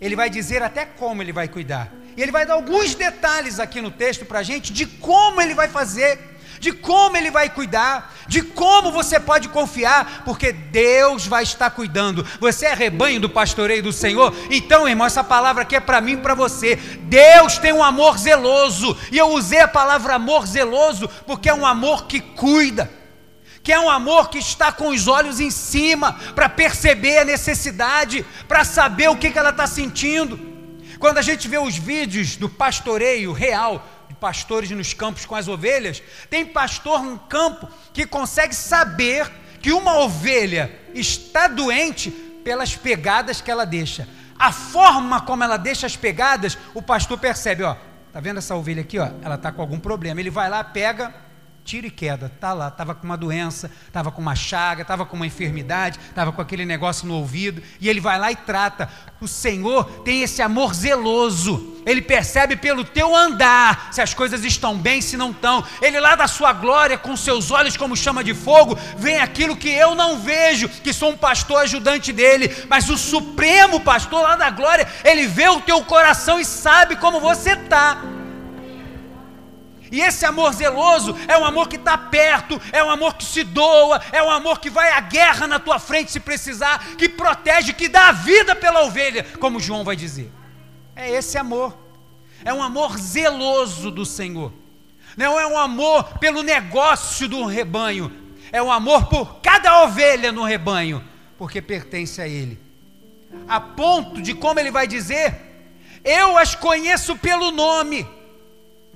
Ele 0.00 0.16
vai 0.16 0.30
dizer 0.30 0.62
até 0.62 0.86
como 0.86 1.22
ele 1.22 1.32
vai 1.32 1.48
cuidar. 1.48 1.92
E 2.18 2.22
ele 2.22 2.32
vai 2.32 2.44
dar 2.44 2.54
alguns 2.54 2.96
detalhes 2.96 3.60
aqui 3.60 3.80
no 3.80 3.92
texto 3.92 4.24
para 4.24 4.40
a 4.40 4.42
gente 4.42 4.72
de 4.72 4.84
como 4.84 5.40
ele 5.40 5.54
vai 5.54 5.68
fazer, 5.68 6.18
de 6.58 6.72
como 6.72 7.16
ele 7.16 7.30
vai 7.30 7.48
cuidar, 7.48 8.12
de 8.26 8.42
como 8.42 8.90
você 8.90 9.20
pode 9.20 9.48
confiar, 9.48 10.24
porque 10.24 10.50
Deus 10.50 11.28
vai 11.28 11.44
estar 11.44 11.70
cuidando. 11.70 12.26
Você 12.40 12.66
é 12.66 12.74
rebanho 12.74 13.20
do 13.20 13.30
pastoreio 13.30 13.84
do 13.84 13.92
Senhor, 13.92 14.34
então, 14.50 14.88
irmão, 14.88 15.06
essa 15.06 15.22
palavra 15.22 15.62
aqui 15.62 15.76
é 15.76 15.80
para 15.80 16.00
mim 16.00 16.14
e 16.14 16.16
para 16.16 16.34
você. 16.34 16.74
Deus 17.02 17.56
tem 17.56 17.72
um 17.72 17.84
amor 17.84 18.18
zeloso, 18.18 18.98
e 19.12 19.16
eu 19.16 19.28
usei 19.28 19.60
a 19.60 19.68
palavra 19.68 20.16
amor 20.16 20.44
zeloso 20.44 21.08
porque 21.24 21.48
é 21.48 21.54
um 21.54 21.64
amor 21.64 22.08
que 22.08 22.20
cuida 22.20 22.98
que 23.60 23.72
é 23.72 23.78
um 23.78 23.90
amor 23.90 24.30
que 24.30 24.38
está 24.38 24.72
com 24.72 24.88
os 24.88 25.06
olhos 25.06 25.40
em 25.40 25.50
cima, 25.50 26.14
para 26.34 26.48
perceber 26.48 27.18
a 27.18 27.24
necessidade, 27.24 28.24
para 28.48 28.64
saber 28.64 29.10
o 29.10 29.16
que, 29.16 29.30
que 29.30 29.38
ela 29.38 29.50
está 29.50 29.66
sentindo. 29.66 30.47
Quando 30.98 31.18
a 31.18 31.22
gente 31.22 31.46
vê 31.46 31.58
os 31.58 31.76
vídeos 31.76 32.36
do 32.36 32.48
pastoreio 32.48 33.32
real, 33.32 33.86
de 34.08 34.14
pastores 34.14 34.70
nos 34.70 34.92
campos 34.92 35.24
com 35.24 35.34
as 35.34 35.46
ovelhas, 35.46 36.02
tem 36.28 36.44
pastor 36.44 37.02
no 37.02 37.18
campo 37.18 37.68
que 37.92 38.06
consegue 38.06 38.54
saber 38.54 39.30
que 39.60 39.72
uma 39.72 39.98
ovelha 39.98 40.76
está 40.94 41.46
doente 41.46 42.10
pelas 42.10 42.74
pegadas 42.74 43.40
que 43.40 43.50
ela 43.50 43.64
deixa. 43.64 44.08
A 44.38 44.52
forma 44.52 45.20
como 45.20 45.44
ela 45.44 45.56
deixa 45.56 45.86
as 45.86 45.96
pegadas, 45.96 46.56
o 46.74 46.80
pastor 46.80 47.18
percebe, 47.18 47.62
ó, 47.62 47.76
tá 48.12 48.20
vendo 48.20 48.38
essa 48.38 48.54
ovelha 48.54 48.82
aqui, 48.82 48.98
ó? 48.98 49.10
Ela 49.22 49.34
está 49.34 49.52
com 49.52 49.60
algum 49.60 49.78
problema. 49.78 50.20
Ele 50.20 50.30
vai 50.30 50.48
lá, 50.48 50.62
pega, 50.62 51.14
tiro 51.68 51.86
e 51.86 51.90
queda, 51.90 52.32
tá 52.40 52.54
lá, 52.54 52.68
estava 52.68 52.94
com 52.94 53.04
uma 53.04 53.16
doença, 53.16 53.70
estava 53.86 54.10
com 54.10 54.22
uma 54.22 54.34
chaga, 54.34 54.80
estava 54.80 55.04
com 55.04 55.14
uma 55.14 55.26
enfermidade, 55.26 55.98
estava 56.08 56.32
com 56.32 56.40
aquele 56.40 56.64
negócio 56.64 57.06
no 57.06 57.12
ouvido, 57.12 57.62
e 57.78 57.90
ele 57.90 58.00
vai 58.00 58.18
lá 58.18 58.32
e 58.32 58.36
trata. 58.36 58.88
O 59.20 59.28
Senhor 59.28 59.84
tem 60.02 60.22
esse 60.22 60.40
amor 60.40 60.72
zeloso, 60.72 61.76
ele 61.84 62.00
percebe 62.00 62.56
pelo 62.56 62.84
teu 62.84 63.14
andar 63.14 63.90
se 63.92 64.00
as 64.00 64.14
coisas 64.14 64.46
estão 64.46 64.78
bem, 64.78 65.02
se 65.02 65.14
não 65.14 65.30
estão. 65.30 65.62
Ele 65.82 66.00
lá 66.00 66.16
da 66.16 66.26
sua 66.26 66.54
glória, 66.54 66.96
com 66.96 67.14
seus 67.14 67.50
olhos 67.50 67.76
como 67.76 67.94
chama 67.94 68.24
de 68.24 68.32
fogo, 68.32 68.74
vem 68.96 69.18
aquilo 69.18 69.54
que 69.54 69.68
eu 69.68 69.94
não 69.94 70.18
vejo, 70.18 70.70
que 70.70 70.94
sou 70.94 71.10
um 71.10 71.18
pastor 71.18 71.64
ajudante 71.64 72.14
dele, 72.14 72.64
mas 72.70 72.88
o 72.88 72.96
supremo 72.96 73.80
pastor 73.80 74.22
lá 74.22 74.36
da 74.36 74.48
glória, 74.48 74.88
ele 75.04 75.26
vê 75.26 75.50
o 75.50 75.60
teu 75.60 75.84
coração 75.84 76.40
e 76.40 76.46
sabe 76.46 76.96
como 76.96 77.20
você 77.20 77.50
está. 77.50 78.17
E 79.90 80.00
esse 80.00 80.24
amor 80.26 80.52
zeloso 80.52 81.16
é 81.26 81.36
um 81.38 81.44
amor 81.44 81.68
que 81.68 81.76
está 81.76 81.96
perto, 81.96 82.60
é 82.72 82.82
um 82.82 82.90
amor 82.90 83.14
que 83.14 83.24
se 83.24 83.42
doa, 83.42 84.00
é 84.12 84.22
um 84.22 84.30
amor 84.30 84.60
que 84.60 84.68
vai 84.68 84.92
à 84.92 85.00
guerra 85.00 85.46
na 85.46 85.58
tua 85.58 85.78
frente 85.78 86.10
se 86.10 86.20
precisar, 86.20 86.96
que 86.96 87.08
protege, 87.08 87.72
que 87.72 87.88
dá 87.88 88.08
a 88.08 88.12
vida 88.12 88.54
pela 88.54 88.82
ovelha, 88.84 89.24
como 89.40 89.60
João 89.60 89.84
vai 89.84 89.96
dizer. 89.96 90.30
É 90.94 91.10
esse 91.10 91.38
amor. 91.38 91.76
É 92.44 92.52
um 92.52 92.62
amor 92.62 92.98
zeloso 92.98 93.90
do 93.90 94.04
Senhor. 94.04 94.52
Não 95.16 95.38
é 95.38 95.46
um 95.46 95.58
amor 95.58 96.18
pelo 96.18 96.42
negócio 96.42 97.26
do 97.28 97.44
rebanho, 97.44 98.12
é 98.52 98.62
um 98.62 98.70
amor 98.70 99.06
por 99.06 99.40
cada 99.40 99.82
ovelha 99.82 100.30
no 100.30 100.44
rebanho, 100.44 101.02
porque 101.36 101.60
pertence 101.60 102.20
a 102.20 102.28
Ele. 102.28 102.58
A 103.48 103.60
ponto 103.60 104.22
de, 104.22 104.34
como 104.34 104.60
ele 104.60 104.70
vai 104.70 104.86
dizer, 104.86 105.34
eu 106.04 106.38
as 106.38 106.54
conheço 106.54 107.16
pelo 107.16 107.50
nome 107.50 108.06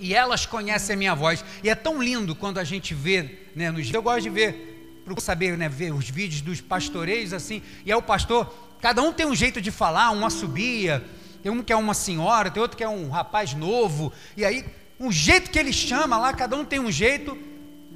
e 0.03 0.15
elas 0.15 0.45
conhecem 0.45 0.95
a 0.95 0.97
minha 0.97 1.15
voz. 1.15 1.45
E 1.63 1.71
é 1.71 1.75
tão 1.77 2.03
lindo 2.03 2.35
quando 2.35 2.59
a 2.59 2.65
gente 2.65 2.93
vê, 2.93 3.39
né, 3.55 3.71
nos, 3.71 3.91
eu 3.91 4.03
gosto 4.03 4.23
de 4.23 4.31
ver, 4.31 5.01
para 5.05 5.19
saber, 5.21 5.57
né, 5.57 5.69
ver 5.69 5.95
os 5.95 6.11
vídeos 6.11 6.41
dos 6.41 6.61
pastoreios 6.61 7.33
assim, 7.33 7.63
e 7.87 7.93
é 7.93 7.97
o 7.97 8.03
pastor, 8.03 8.53
cada 8.81 9.01
um 9.01 9.13
tem 9.13 9.25
um 9.25 9.35
jeito 9.35 9.61
de 9.61 9.71
falar, 9.71 10.11
um 10.11 10.27
assobia, 10.27 11.05
tem 11.41 11.53
um 11.53 11.63
que 11.63 11.73
é 11.73 11.77
uma 11.77 11.95
senhora, 11.95 12.51
tem 12.51 12.61
outro 12.61 12.77
que 12.77 12.83
é 12.83 12.89
um 12.89 13.09
rapaz 13.11 13.55
novo, 13.55 14.13
e 14.37 14.45
aí, 14.45 14.65
um 14.99 15.11
jeito 15.11 15.51
que 15.51 15.59
ele 15.59 15.73
chama 15.73 16.19
lá, 16.19 16.33
cada 16.33 16.57
um 16.57 16.65
tem 16.65 16.81
um 16.81 16.91
jeito, 16.91 17.39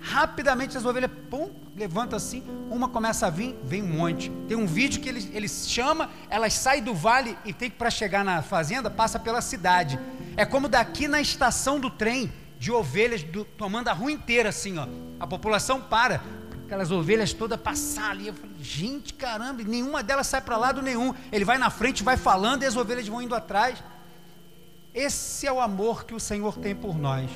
rapidamente 0.00 0.78
as 0.78 0.84
ovelhas, 0.84 1.10
pum, 1.28 1.50
levanta 1.76 2.16
assim, 2.16 2.42
uma 2.70 2.88
começa 2.88 3.26
a 3.26 3.30
vir, 3.30 3.54
vem 3.62 3.82
um 3.82 3.86
monte. 3.86 4.30
Tem 4.48 4.56
um 4.56 4.66
vídeo 4.66 5.00
que 5.00 5.08
ele, 5.08 5.30
ele 5.34 5.46
chama, 5.46 6.10
elas 6.30 6.54
saem 6.54 6.82
do 6.82 6.94
vale 6.94 7.36
e 7.44 7.52
tem 7.52 7.68
que 7.68 7.76
para 7.76 7.90
chegar 7.90 8.24
na 8.24 8.40
fazenda, 8.40 8.90
passa 8.90 9.18
pela 9.18 9.42
cidade. 9.42 10.00
É 10.36 10.46
como 10.46 10.68
daqui 10.68 11.06
na 11.06 11.20
estação 11.20 11.78
do 11.78 11.90
trem, 11.90 12.32
de 12.58 12.72
ovelhas 12.72 13.22
do, 13.22 13.44
tomando 13.44 13.88
a 13.88 13.92
rua 13.92 14.10
inteira 14.10 14.48
assim, 14.48 14.78
ó. 14.78 14.88
A 15.20 15.26
população 15.26 15.82
para, 15.82 16.22
aquelas 16.64 16.90
ovelhas 16.90 17.34
todas 17.34 17.60
passar 17.60 18.12
ali. 18.12 18.28
Eu 18.28 18.34
falei, 18.34 18.56
gente, 18.58 19.12
caramba, 19.12 19.62
nenhuma 19.62 20.02
delas 20.02 20.26
sai 20.28 20.40
para 20.40 20.56
lado 20.56 20.80
nenhum. 20.80 21.14
Ele 21.30 21.44
vai 21.44 21.58
na 21.58 21.68
frente, 21.68 22.02
vai 22.02 22.16
falando 22.16 22.62
e 22.62 22.66
as 22.66 22.74
ovelhas 22.74 23.06
vão 23.06 23.20
indo 23.20 23.34
atrás. 23.34 23.84
Esse 24.94 25.46
é 25.46 25.52
o 25.52 25.60
amor 25.60 26.06
que 26.06 26.14
o 26.14 26.20
Senhor 26.20 26.56
tem 26.56 26.74
por 26.74 26.96
nós. 26.96 27.30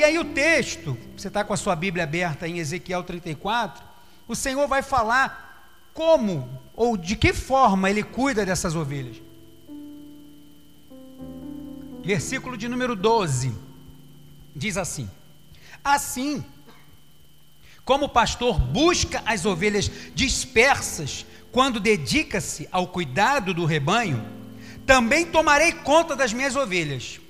E 0.00 0.02
aí 0.02 0.18
o 0.18 0.24
texto, 0.24 0.96
você 1.14 1.28
está 1.28 1.44
com 1.44 1.52
a 1.52 1.58
sua 1.58 1.76
Bíblia 1.76 2.04
aberta 2.04 2.48
em 2.48 2.58
Ezequiel 2.58 3.02
34, 3.02 3.84
o 4.26 4.34
Senhor 4.34 4.66
vai 4.66 4.80
falar 4.80 5.78
como 5.92 6.48
ou 6.74 6.96
de 6.96 7.14
que 7.14 7.34
forma 7.34 7.90
ele 7.90 8.02
cuida 8.02 8.46
dessas 8.46 8.74
ovelhas. 8.74 9.18
Versículo 12.02 12.56
de 12.56 12.66
número 12.66 12.96
12 12.96 13.52
diz 14.56 14.78
assim: 14.78 15.06
Assim, 15.84 16.42
como 17.84 18.06
o 18.06 18.08
pastor 18.08 18.58
busca 18.58 19.22
as 19.26 19.44
ovelhas 19.44 19.90
dispersas 20.14 21.26
quando 21.52 21.78
dedica-se 21.78 22.66
ao 22.72 22.86
cuidado 22.86 23.52
do 23.52 23.66
rebanho, 23.66 24.24
também 24.86 25.26
tomarei 25.26 25.72
conta 25.72 26.16
das 26.16 26.32
minhas 26.32 26.56
ovelhas. 26.56 27.20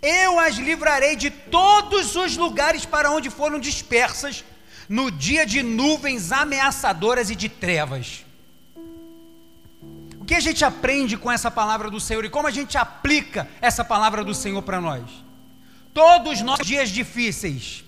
Eu 0.00 0.38
as 0.38 0.56
livrarei 0.56 1.16
de 1.16 1.30
todos 1.30 2.16
os 2.16 2.36
lugares 2.36 2.84
para 2.84 3.10
onde 3.10 3.30
foram 3.30 3.58
dispersas 3.58 4.44
no 4.88 5.10
dia 5.10 5.44
de 5.44 5.62
nuvens 5.62 6.32
ameaçadoras 6.32 7.30
e 7.30 7.34
de 7.34 7.48
trevas 7.48 8.24
que 10.28 10.34
a 10.34 10.40
gente 10.40 10.62
aprende 10.62 11.16
com 11.16 11.32
essa 11.32 11.50
palavra 11.50 11.90
do 11.90 11.98
Senhor 11.98 12.22
e 12.22 12.28
como 12.28 12.46
a 12.46 12.50
gente 12.50 12.76
aplica 12.76 13.48
essa 13.62 13.82
palavra 13.82 14.22
do 14.22 14.34
Senhor 14.34 14.60
para 14.60 14.78
nós? 14.78 15.02
Todos 15.94 16.42
nós 16.42 16.58
dias 16.58 16.90
difíceis, 16.90 17.82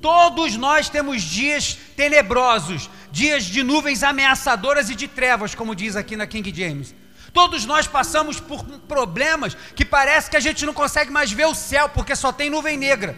todos 0.00 0.56
nós 0.56 0.88
temos 0.88 1.22
dias 1.22 1.78
tenebrosos, 1.96 2.90
dias 3.12 3.44
de 3.44 3.62
nuvens 3.62 4.02
ameaçadoras 4.02 4.90
e 4.90 4.96
de 4.96 5.06
trevas, 5.06 5.54
como 5.54 5.76
diz 5.76 5.94
aqui 5.94 6.16
na 6.16 6.26
King 6.26 6.52
James. 6.52 6.96
Todos 7.32 7.64
nós 7.64 7.86
passamos 7.86 8.38
por 8.38 8.62
problemas 8.86 9.56
que 9.74 9.84
parece 9.84 10.30
que 10.30 10.36
a 10.36 10.40
gente 10.40 10.66
não 10.66 10.74
consegue 10.74 11.10
mais 11.10 11.32
ver 11.32 11.46
o 11.46 11.54
céu 11.54 11.88
porque 11.88 12.14
só 12.14 12.30
tem 12.30 12.50
nuvem 12.50 12.76
negra. 12.76 13.16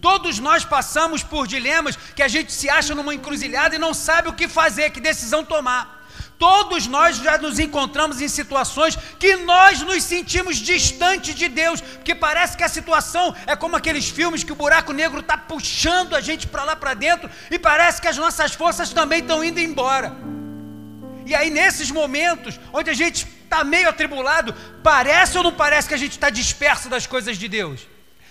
Todos 0.00 0.38
nós 0.38 0.64
passamos 0.64 1.22
por 1.22 1.46
dilemas 1.46 1.96
que 1.96 2.22
a 2.22 2.28
gente 2.28 2.52
se 2.52 2.70
acha 2.70 2.94
numa 2.94 3.14
encruzilhada 3.14 3.74
e 3.74 3.78
não 3.78 3.92
sabe 3.92 4.28
o 4.28 4.32
que 4.32 4.48
fazer, 4.48 4.90
que 4.90 5.00
decisão 5.00 5.44
tomar. 5.44 5.98
Todos 6.38 6.86
nós 6.86 7.16
já 7.16 7.36
nos 7.36 7.58
encontramos 7.58 8.20
em 8.20 8.28
situações 8.28 8.96
que 9.18 9.36
nós 9.36 9.82
nos 9.82 10.04
sentimos 10.04 10.56
distante 10.56 11.34
de 11.34 11.48
Deus, 11.48 11.80
porque 11.80 12.14
parece 12.14 12.56
que 12.56 12.62
a 12.62 12.68
situação 12.68 13.34
é 13.44 13.56
como 13.56 13.74
aqueles 13.74 14.08
filmes 14.08 14.44
que 14.44 14.52
o 14.52 14.56
buraco 14.56 14.92
negro 14.92 15.18
está 15.18 15.36
puxando 15.36 16.14
a 16.14 16.20
gente 16.20 16.46
para 16.46 16.62
lá 16.62 16.76
para 16.76 16.94
dentro 16.94 17.28
e 17.50 17.58
parece 17.58 18.00
que 18.00 18.06
as 18.06 18.16
nossas 18.16 18.54
forças 18.54 18.90
também 18.90 19.18
estão 19.18 19.42
indo 19.42 19.58
embora. 19.58 20.37
E 21.28 21.34
aí, 21.34 21.50
nesses 21.50 21.90
momentos, 21.90 22.58
onde 22.72 22.88
a 22.88 22.94
gente 22.94 23.26
está 23.44 23.62
meio 23.62 23.86
atribulado, 23.90 24.54
parece 24.82 25.36
ou 25.36 25.44
não 25.44 25.52
parece 25.52 25.86
que 25.86 25.92
a 25.92 25.98
gente 25.98 26.12
está 26.12 26.30
disperso 26.30 26.88
das 26.88 27.06
coisas 27.06 27.36
de 27.36 27.46
Deus? 27.46 27.86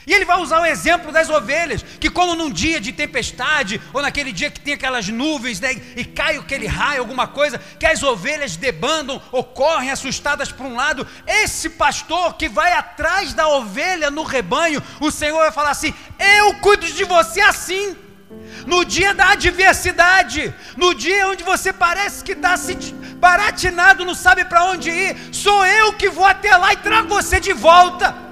E 0.07 0.13
ele 0.13 0.25
vai 0.25 0.39
usar 0.39 0.61
o 0.61 0.65
exemplo 0.65 1.11
das 1.11 1.29
ovelhas, 1.29 1.85
que 1.99 2.09
como 2.09 2.33
num 2.33 2.49
dia 2.49 2.81
de 2.81 2.91
tempestade, 2.91 3.79
ou 3.93 4.01
naquele 4.01 4.31
dia 4.31 4.49
que 4.49 4.59
tem 4.59 4.73
aquelas 4.73 5.07
nuvens, 5.09 5.59
né, 5.59 5.73
e 5.95 6.03
cai 6.05 6.37
aquele 6.37 6.65
raio, 6.65 7.01
alguma 7.01 7.27
coisa, 7.27 7.59
que 7.79 7.85
as 7.85 8.01
ovelhas 8.01 8.55
debandam 8.55 9.21
ou 9.31 9.43
correm 9.43 9.91
assustadas 9.91 10.51
para 10.51 10.65
um 10.65 10.75
lado, 10.75 11.05
esse 11.27 11.69
pastor 11.69 12.33
que 12.33 12.49
vai 12.49 12.73
atrás 12.73 13.31
da 13.31 13.47
ovelha 13.47 14.09
no 14.09 14.23
rebanho, 14.23 14.81
o 14.99 15.11
Senhor 15.11 15.37
vai 15.37 15.51
falar 15.51 15.69
assim: 15.69 15.93
Eu 16.17 16.55
cuido 16.55 16.87
de 16.87 17.03
você 17.03 17.41
assim. 17.41 18.06
No 18.65 18.83
dia 18.83 19.13
da 19.13 19.29
adversidade, 19.31 20.53
no 20.75 20.93
dia 20.93 21.27
onde 21.27 21.43
você 21.43 21.71
parece 21.71 22.23
que 22.23 22.33
está 22.33 22.55
baratinado, 23.15 24.03
não 24.03 24.13
sabe 24.13 24.43
para 24.45 24.65
onde 24.65 24.89
ir, 24.89 25.17
sou 25.31 25.65
eu 25.65 25.93
que 25.93 26.09
vou 26.09 26.25
até 26.25 26.55
lá 26.55 26.73
e 26.73 26.77
trago 26.77 27.07
você 27.07 27.39
de 27.39 27.53
volta 27.53 28.27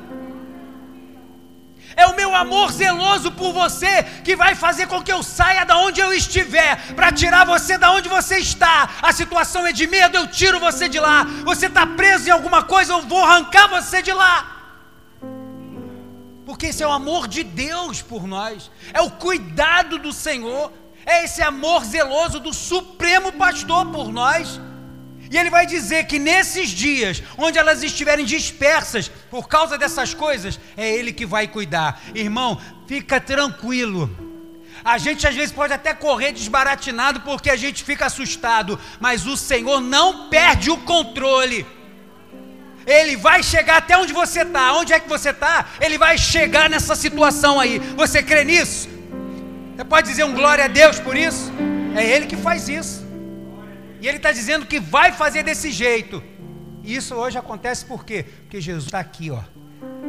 é 1.95 2.05
o 2.07 2.15
meu 2.15 2.35
amor 2.35 2.71
zeloso 2.71 3.31
por 3.31 3.53
você 3.53 4.03
que 4.23 4.35
vai 4.35 4.53
fazer 4.53 4.87
com 4.87 5.01
que 5.01 5.11
eu 5.11 5.23
saia 5.23 5.65
da 5.65 5.77
onde 5.77 6.01
eu 6.01 6.13
estiver, 6.13 6.93
para 6.93 7.11
tirar 7.11 7.45
você 7.45 7.77
da 7.77 7.91
onde 7.91 8.09
você 8.09 8.37
está. 8.37 8.89
A 9.01 9.13
situação 9.13 9.65
é 9.65 9.71
de 9.71 9.87
medo, 9.87 10.17
eu 10.17 10.27
tiro 10.27 10.59
você 10.59 10.89
de 10.89 10.99
lá. 10.99 11.25
Você 11.43 11.67
está 11.67 11.87
preso 11.87 12.27
em 12.27 12.31
alguma 12.31 12.63
coisa, 12.63 12.93
eu 12.93 13.01
vou 13.01 13.23
arrancar 13.23 13.67
você 13.69 14.01
de 14.01 14.11
lá. 14.11 14.54
Porque 16.45 16.67
esse 16.67 16.83
é 16.83 16.87
o 16.87 16.91
amor 16.91 17.27
de 17.27 17.43
Deus 17.43 18.01
por 18.01 18.27
nós, 18.27 18.69
é 18.93 19.01
o 19.01 19.09
cuidado 19.09 19.97
do 19.97 20.13
Senhor, 20.13 20.71
é 21.05 21.23
esse 21.23 21.41
amor 21.41 21.83
zeloso 21.83 22.39
do 22.39 22.53
Supremo 22.53 23.31
Pastor 23.31 23.87
por 23.87 24.11
nós. 24.11 24.59
E 25.31 25.37
ele 25.37 25.49
vai 25.49 25.65
dizer 25.65 26.05
que 26.05 26.19
nesses 26.19 26.69
dias, 26.69 27.23
onde 27.35 27.57
elas 27.57 27.81
estiverem 27.81 28.23
dispersas 28.23 29.09
por 29.29 29.47
causa 29.47 29.75
dessas 29.77 30.13
coisas, 30.13 30.59
é 30.77 30.89
ele 30.95 31.11
que 31.11 31.25
vai 31.25 31.47
cuidar. 31.47 31.99
Irmão, 32.13 32.61
fica 32.87 33.19
tranquilo. 33.19 34.09
A 34.83 34.99
gente 34.99 35.27
às 35.27 35.33
vezes 35.33 35.51
pode 35.51 35.73
até 35.73 35.95
correr 35.95 36.31
desbaratinado 36.31 37.21
porque 37.21 37.49
a 37.49 37.55
gente 37.55 37.83
fica 37.83 38.05
assustado, 38.05 38.79
mas 38.99 39.25
o 39.25 39.35
Senhor 39.35 39.81
não 39.81 40.29
perde 40.29 40.69
o 40.69 40.77
controle. 40.77 41.65
Ele 42.85 43.15
vai 43.15 43.41
chegar 43.41 43.77
até 43.77 43.97
onde 43.97 44.13
você 44.13 44.41
está. 44.41 44.73
Onde 44.73 44.93
é 44.93 44.99
que 44.99 45.09
você 45.09 45.29
está? 45.29 45.67
Ele 45.81 45.97
vai 45.97 46.17
chegar 46.17 46.69
nessa 46.69 46.95
situação 46.95 47.59
aí. 47.59 47.79
Você 47.95 48.21
crê 48.21 48.43
nisso? 48.43 48.87
Você 49.75 49.83
pode 49.83 50.07
dizer 50.07 50.23
um 50.23 50.33
glória 50.33 50.65
a 50.65 50.67
Deus 50.67 50.99
por 50.99 51.15
isso? 51.15 51.51
É 51.95 52.05
Ele 52.05 52.27
que 52.27 52.35
faz 52.35 52.69
isso. 52.69 53.05
E 54.05 54.07
ele 54.07 54.17
está 54.17 54.31
dizendo 54.31 54.67
que 54.67 54.79
vai 54.79 55.11
fazer 55.11 55.41
desse 55.41 55.71
jeito. 55.71 56.23
E 56.83 56.95
isso 56.95 57.15
hoje 57.15 57.39
acontece 57.39 57.83
por 57.83 58.05
quê? 58.05 58.23
Porque 58.23 58.61
Jesus 58.61 58.85
está 58.85 58.99
aqui, 58.99 59.31
ó. 59.31 59.41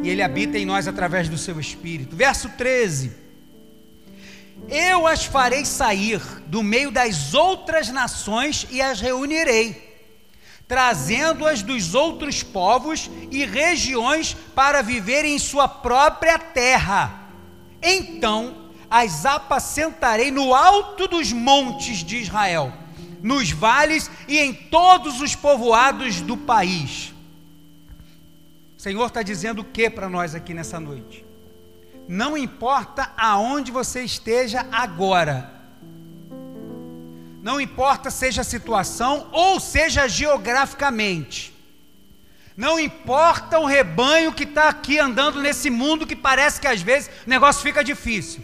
E 0.02 0.10
ele 0.10 0.22
habita 0.22 0.58
em 0.58 0.66
nós 0.66 0.86
através 0.86 1.30
do 1.30 1.38
seu 1.38 1.58
Espírito. 1.58 2.14
Verso 2.14 2.50
13. 2.50 3.12
Eu 4.68 5.06
as 5.06 5.24
farei 5.24 5.64
sair 5.64 6.20
do 6.46 6.62
meio 6.62 6.90
das 6.90 7.32
outras 7.32 7.88
nações 7.88 8.66
e 8.70 8.82
as 8.82 9.00
reunirei, 9.00 9.95
trazendo-as 10.68 11.62
dos 11.62 11.94
outros 11.94 12.42
povos 12.42 13.10
e 13.30 13.44
regiões 13.44 14.36
para 14.54 14.82
viverem 14.82 15.36
em 15.36 15.38
sua 15.38 15.68
própria 15.68 16.38
terra. 16.38 17.28
Então 17.82 18.66
as 18.90 19.26
apacentarei 19.26 20.30
no 20.30 20.54
alto 20.54 21.08
dos 21.08 21.32
montes 21.32 21.98
de 21.98 22.18
Israel, 22.18 22.72
nos 23.22 23.50
vales 23.50 24.10
e 24.28 24.38
em 24.38 24.52
todos 24.52 25.20
os 25.20 25.34
povoados 25.34 26.20
do 26.20 26.36
país. 26.36 27.12
O 28.76 28.80
Senhor 28.80 29.06
está 29.06 29.22
dizendo 29.22 29.62
o 29.62 29.64
que 29.64 29.90
para 29.90 30.08
nós 30.08 30.34
aqui 30.34 30.54
nessa 30.54 30.78
noite? 30.78 31.24
Não 32.08 32.36
importa 32.36 33.12
aonde 33.16 33.72
você 33.72 34.02
esteja 34.04 34.66
agora, 34.70 35.55
não 37.46 37.60
importa 37.60 38.10
seja 38.10 38.40
a 38.40 38.44
situação 38.44 39.28
ou 39.30 39.60
seja 39.60 40.08
geograficamente, 40.08 41.54
não 42.56 42.76
importa 42.80 43.60
o 43.60 43.66
rebanho 43.66 44.32
que 44.32 44.42
está 44.42 44.68
aqui 44.68 44.98
andando 44.98 45.40
nesse 45.40 45.70
mundo 45.70 46.08
que 46.08 46.16
parece 46.16 46.60
que 46.60 46.66
às 46.66 46.82
vezes 46.82 47.08
o 47.24 47.30
negócio 47.30 47.62
fica 47.62 47.84
difícil. 47.84 48.42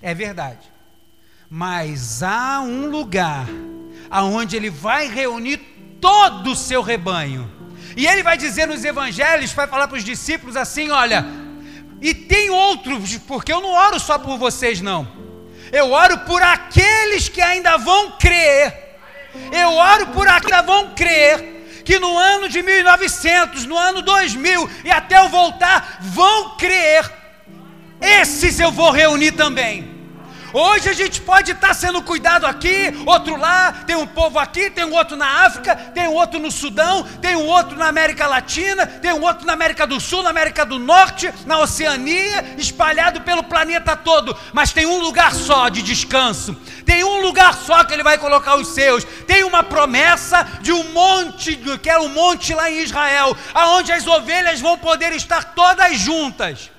É 0.00 0.14
verdade. 0.14 0.70
Mas 1.50 2.22
há 2.22 2.60
um 2.60 2.88
lugar 2.88 3.48
aonde 4.08 4.54
ele 4.54 4.70
vai 4.70 5.08
reunir 5.08 5.56
todo 6.00 6.52
o 6.52 6.56
seu 6.56 6.82
rebanho. 6.82 7.50
E 7.96 8.06
ele 8.06 8.22
vai 8.22 8.38
dizer 8.38 8.68
nos 8.68 8.84
evangelhos, 8.84 9.50
vai 9.50 9.66
falar 9.66 9.88
para 9.88 9.98
os 9.98 10.04
discípulos 10.04 10.54
assim: 10.54 10.90
olha, 10.90 11.26
e 12.00 12.14
tem 12.14 12.48
outros, 12.50 13.18
porque 13.18 13.52
eu 13.52 13.60
não 13.60 13.72
oro 13.72 13.98
só 13.98 14.20
por 14.20 14.38
vocês, 14.38 14.80
não. 14.80 15.25
Eu 15.72 15.90
oro 15.90 16.18
por 16.18 16.42
aqueles 16.42 17.28
que 17.28 17.40
ainda 17.40 17.76
vão 17.76 18.12
crer. 18.12 18.98
Eu 19.52 19.70
oro 19.74 20.06
por 20.08 20.26
aqueles 20.28 20.46
que 20.46 20.54
ainda 20.54 20.66
vão 20.66 20.94
crer 20.94 21.56
que 21.86 22.00
no 22.00 22.18
ano 22.18 22.48
de 22.48 22.60
1900, 22.62 23.64
no 23.64 23.78
ano 23.78 24.02
2000 24.02 24.68
e 24.84 24.90
até 24.90 25.18
eu 25.18 25.28
voltar, 25.28 25.98
vão 26.00 26.56
crer. 26.56 27.08
Esses 28.00 28.58
eu 28.58 28.72
vou 28.72 28.90
reunir 28.90 29.30
também. 29.32 29.85
Hoje 30.58 30.88
a 30.88 30.94
gente 30.94 31.20
pode 31.20 31.52
estar 31.52 31.74
sendo 31.74 32.00
cuidado 32.00 32.46
aqui, 32.46 32.90
outro 33.04 33.36
lá, 33.36 33.72
tem 33.86 33.94
um 33.94 34.06
povo 34.06 34.38
aqui, 34.38 34.70
tem 34.70 34.86
um 34.86 34.94
outro 34.94 35.14
na 35.14 35.44
África, 35.44 35.76
tem 35.76 36.08
um 36.08 36.14
outro 36.14 36.40
no 36.40 36.50
Sudão, 36.50 37.02
tem 37.20 37.36
um 37.36 37.44
outro 37.44 37.76
na 37.76 37.88
América 37.88 38.26
Latina, 38.26 38.86
tem 38.86 39.12
um 39.12 39.20
outro 39.20 39.46
na 39.46 39.52
América 39.52 39.86
do 39.86 40.00
Sul, 40.00 40.22
na 40.22 40.30
América 40.30 40.64
do 40.64 40.78
Norte, 40.78 41.30
na 41.44 41.58
Oceania, 41.58 42.54
espalhado 42.56 43.20
pelo 43.20 43.42
planeta 43.42 43.94
todo, 43.94 44.34
mas 44.54 44.72
tem 44.72 44.86
um 44.86 44.98
lugar 44.98 45.34
só 45.34 45.68
de 45.68 45.82
descanso, 45.82 46.56
tem 46.86 47.04
um 47.04 47.20
lugar 47.20 47.52
só 47.52 47.84
que 47.84 47.92
ele 47.92 48.02
vai 48.02 48.16
colocar 48.16 48.56
os 48.56 48.68
seus, 48.68 49.04
tem 49.26 49.44
uma 49.44 49.62
promessa 49.62 50.42
de 50.62 50.72
um 50.72 50.90
monte, 50.90 51.54
que 51.82 51.90
é 51.90 51.98
um 51.98 52.08
monte 52.08 52.54
lá 52.54 52.70
em 52.70 52.82
Israel, 52.82 53.36
aonde 53.52 53.92
as 53.92 54.06
ovelhas 54.06 54.58
vão 54.58 54.78
poder 54.78 55.12
estar 55.12 55.52
todas 55.52 55.98
juntas. 55.98 56.70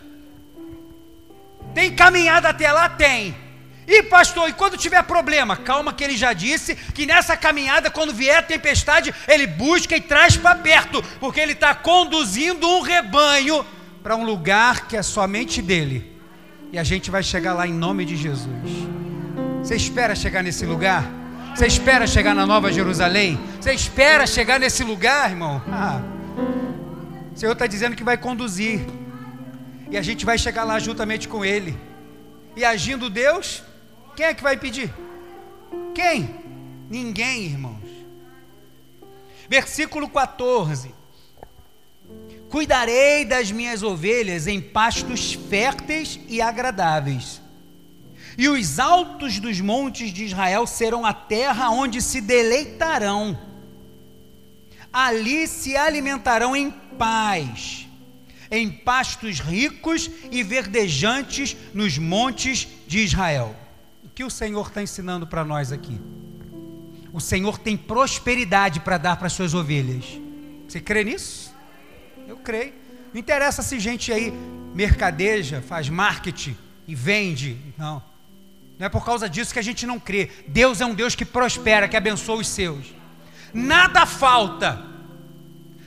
Tem 1.75 1.96
caminhada 1.96 2.50
até 2.50 2.72
lá? 2.72 2.89
Tem. 2.89 3.46
E 3.88 4.03
pastor, 4.03 4.50
e 4.50 4.53
quando 4.53 4.75
tiver 4.75 5.01
problema? 5.03 5.56
Calma, 5.56 5.94
que 5.94 6.03
ele 6.03 6.17
já 6.17 6.34
disse 6.34 6.75
que 6.75 7.06
nessa 7.06 7.38
caminhada, 7.38 7.89
quando 7.89 8.13
vier 8.13 8.46
tempestade, 8.46 9.15
ele 9.25 9.48
busca 9.48 9.96
e 9.96 10.01
traz 10.01 10.36
para 10.36 10.58
perto, 10.58 11.01
porque 11.22 11.39
ele 11.39 11.53
está 11.53 11.74
conduzindo 11.74 12.67
um 12.67 12.82
rebanho 12.82 13.65
para 14.03 14.13
um 14.17 14.25
lugar 14.25 14.88
que 14.88 14.98
é 14.98 15.01
somente 15.01 15.62
dele. 15.62 16.20
E 16.74 16.77
a 16.77 16.84
gente 16.84 17.10
vai 17.10 17.24
chegar 17.24 17.53
lá 17.53 17.65
em 17.65 17.72
nome 17.72 18.03
de 18.03 18.17
Jesus. 18.17 18.48
Você 19.63 19.75
espera 19.75 20.13
chegar 20.15 20.44
nesse 20.44 20.65
lugar? 20.65 21.06
Você 21.56 21.65
espera 21.65 22.06
chegar 22.06 22.36
na 22.36 22.46
Nova 22.46 22.72
Jerusalém? 22.74 23.39
Você 23.60 23.74
espera 23.74 24.27
chegar 24.27 24.60
nesse 24.60 24.84
lugar, 24.84 25.29
irmão? 25.29 25.62
Ah, 25.72 26.01
o 27.34 27.39
Senhor 27.39 27.53
está 27.53 27.67
dizendo 27.67 27.96
que 27.96 28.03
vai 28.03 28.17
conduzir. 28.17 28.82
E 29.91 29.98
a 29.98 30.01
gente 30.01 30.25
vai 30.25 30.38
chegar 30.38 30.63
lá 30.63 30.79
juntamente 30.79 31.27
com 31.27 31.46
Ele. 31.46 31.77
E 32.56 32.65
agindo 32.65 33.10
Deus, 33.12 33.63
quem 34.17 34.25
é 34.25 34.33
que 34.33 34.41
vai 34.41 34.57
pedir? 34.57 34.91
Quem? 35.93 36.27
Ninguém, 36.89 37.43
irmãos. 37.43 37.88
Versículo 39.47 40.09
14: 40.09 40.91
Cuidarei 42.50 43.24
das 43.25 43.51
minhas 43.51 43.83
ovelhas 43.83 44.47
em 44.47 44.59
pastos 44.59 45.33
férteis 45.33 46.19
e 46.27 46.41
agradáveis, 46.41 47.39
e 48.36 48.50
os 48.50 48.79
altos 48.79 49.39
dos 49.39 49.62
montes 49.62 50.12
de 50.12 50.25
Israel 50.25 50.65
serão 50.65 51.05
a 51.05 51.13
terra 51.13 51.69
onde 51.69 52.01
se 52.01 52.19
deleitarão, 52.19 53.38
ali 54.91 55.47
se 55.47 55.77
alimentarão 55.77 56.55
em 56.55 56.71
paz, 56.71 57.88
em 58.50 58.67
pastos 58.67 59.39
ricos 59.39 60.09
e 60.31 60.41
verdejantes 60.41 61.55
nos 61.71 62.00
montes 62.00 62.67
de 62.88 63.01
Israel 63.01 63.55
que 64.17 64.24
o 64.24 64.31
Senhor 64.31 64.65
está 64.65 64.81
ensinando 64.81 65.27
para 65.27 65.45
nós 65.45 65.71
aqui? 65.71 66.01
O 67.13 67.21
Senhor 67.21 67.60
tem 67.60 67.77
prosperidade 67.77 68.80
para 68.80 68.97
dar 68.97 69.15
para 69.15 69.27
as 69.27 69.34
suas 69.34 69.53
ovelhas. 69.53 70.19
Você 70.67 70.82
crê 70.82 71.03
nisso? 71.03 71.53
Eu 72.27 72.36
creio. 72.38 72.73
Não 73.13 73.19
interessa 73.19 73.62
se 73.62 73.80
gente 73.80 74.12
aí 74.12 74.34
mercadeja, 74.73 75.62
faz 75.62 75.88
marketing 75.88 76.58
e 76.88 76.95
vende. 76.95 77.60
Não. 77.77 78.01
Não 78.80 78.88
é 78.88 78.89
por 78.89 79.06
causa 79.06 79.30
disso 79.30 79.53
que 79.53 79.60
a 79.60 79.62
gente 79.62 79.86
não 79.86 79.99
crê. 79.99 80.32
Deus 80.47 80.82
é 80.82 80.86
um 80.88 80.95
Deus 80.95 81.13
que 81.13 81.23
prospera, 81.23 81.88
que 81.88 81.95
abençoa 81.95 82.38
os 82.38 82.47
seus. 82.47 82.88
Nada 83.53 84.03
falta. 84.08 84.84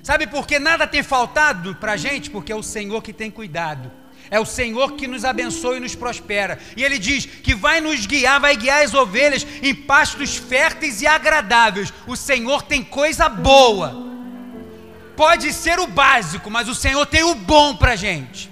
Sabe 0.05 0.29
por 0.29 0.47
que 0.47 0.61
nada 0.61 0.87
tem 0.87 1.03
faltado 1.03 1.75
para 1.75 1.95
a 1.95 1.97
gente? 1.97 2.31
Porque 2.31 2.53
é 2.53 2.57
o 2.57 2.63
Senhor 2.63 3.03
que 3.03 3.13
tem 3.13 3.29
cuidado. 3.29 3.91
É 4.31 4.39
o 4.39 4.47
Senhor 4.47 4.93
que 4.93 5.09
nos 5.09 5.25
abençoa 5.25 5.77
e 5.77 5.81
nos 5.81 5.97
prospera. 5.97 6.59
E 6.77 6.85
Ele 6.85 6.99
diz 6.99 7.27
que 7.27 7.53
vai 7.53 7.81
nos 7.81 8.07
guiar, 8.07 8.41
vai 8.41 8.57
guiar 8.57 8.85
as 8.85 8.95
ovelhas 8.95 9.45
em 9.61 9.75
pastos 9.75 10.37
férteis 10.37 11.03
e 11.03 11.07
agradáveis. 11.07 11.93
O 12.07 12.15
Senhor 12.15 12.63
tem 12.63 12.85
coisa 12.85 13.29
boa. 13.29 14.09
Pode 15.17 15.53
ser 15.53 15.81
o 15.81 15.89
básico, 15.89 16.49
mas 16.49 16.69
o 16.69 16.75
Senhor 16.75 17.05
tem 17.07 17.25
o 17.25 17.35
bom 17.35 17.75
para 17.75 17.93
a 17.93 17.97
gente. 17.97 18.49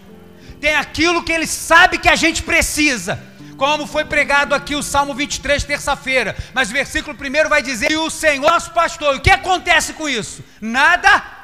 Tem 0.61 0.75
aquilo 0.75 1.23
que 1.23 1.33
Ele 1.33 1.47
sabe 1.47 1.99
que 1.99 2.09
a 2.09 2.17
gente 2.17 2.43
precisa. 2.43 3.23
Como 3.57 3.87
foi 3.87 4.05
pregado 4.05 4.55
aqui 4.55 4.75
o 4.75 4.83
Salmo 4.83 5.15
23, 5.15 5.63
terça-feira. 5.63 6.37
Mas 6.53 6.71
o 6.71 6.73
versículo 6.73 7.17
primeiro 7.17 7.49
vai 7.49 7.63
dizer: 7.63 7.87
que 7.89 7.97
o 7.97 8.11
Senhor, 8.11 8.51
nosso 8.51 8.73
pastor. 8.73 9.17
O 9.17 9.21
que 9.21 9.31
acontece 9.31 9.93
com 9.93 10.09
isso? 10.09 10.45
Nada 10.61 11.38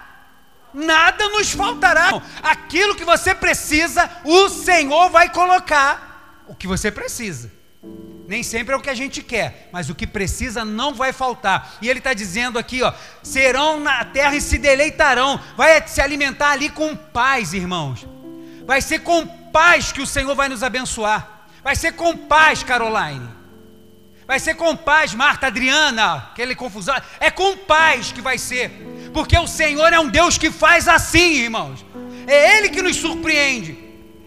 nada 0.74 1.28
nos 1.28 1.52
faltará. 1.52 2.20
Aquilo 2.42 2.96
que 2.96 3.04
você 3.04 3.34
precisa, 3.34 4.10
o 4.24 4.48
Senhor 4.48 5.08
vai 5.10 5.30
colocar 5.30 6.42
o 6.46 6.54
que 6.54 6.66
você 6.66 6.90
precisa. 6.90 7.50
Nem 8.26 8.42
sempre 8.42 8.74
é 8.74 8.76
o 8.76 8.80
que 8.80 8.88
a 8.88 8.94
gente 8.94 9.22
quer, 9.22 9.68
mas 9.70 9.90
o 9.90 9.94
que 9.94 10.06
precisa 10.06 10.64
não 10.64 10.94
vai 10.94 11.12
faltar. 11.12 11.76
E 11.82 11.88
ele 11.88 11.98
está 11.98 12.14
dizendo 12.14 12.58
aqui, 12.58 12.82
ó, 12.82 12.92
serão 13.22 13.78
na 13.78 14.04
terra 14.04 14.34
e 14.34 14.40
se 14.40 14.56
deleitarão. 14.56 15.38
Vai 15.56 15.86
se 15.86 16.00
alimentar 16.00 16.52
ali 16.52 16.70
com 16.70 16.96
paz, 16.96 17.52
irmãos. 17.52 18.06
Vai 18.66 18.80
ser 18.80 19.00
com 19.00 19.26
paz 19.26 19.92
que 19.92 20.00
o 20.00 20.06
Senhor 20.06 20.34
vai 20.34 20.48
nos 20.48 20.62
abençoar. 20.62 21.46
Vai 21.62 21.76
ser 21.76 21.92
com 21.92 22.16
paz, 22.16 22.62
Caroline. 22.62 23.28
Vai 24.26 24.40
ser 24.40 24.54
com 24.54 24.74
paz, 24.74 25.12
Marta, 25.12 25.48
Adriana, 25.48 26.30
aquele 26.32 26.54
confusão. 26.54 26.96
É 27.20 27.30
com 27.30 27.58
paz 27.58 28.10
que 28.10 28.22
vai 28.22 28.38
ser 28.38 28.70
porque 29.14 29.38
o 29.38 29.46
Senhor 29.46 29.92
é 29.92 29.98
um 29.98 30.08
Deus 30.08 30.36
que 30.36 30.50
faz 30.50 30.88
assim, 30.88 31.34
irmãos. 31.44 31.86
É 32.26 32.58
Ele 32.58 32.68
que 32.68 32.82
nos 32.82 32.96
surpreende. 32.96 33.78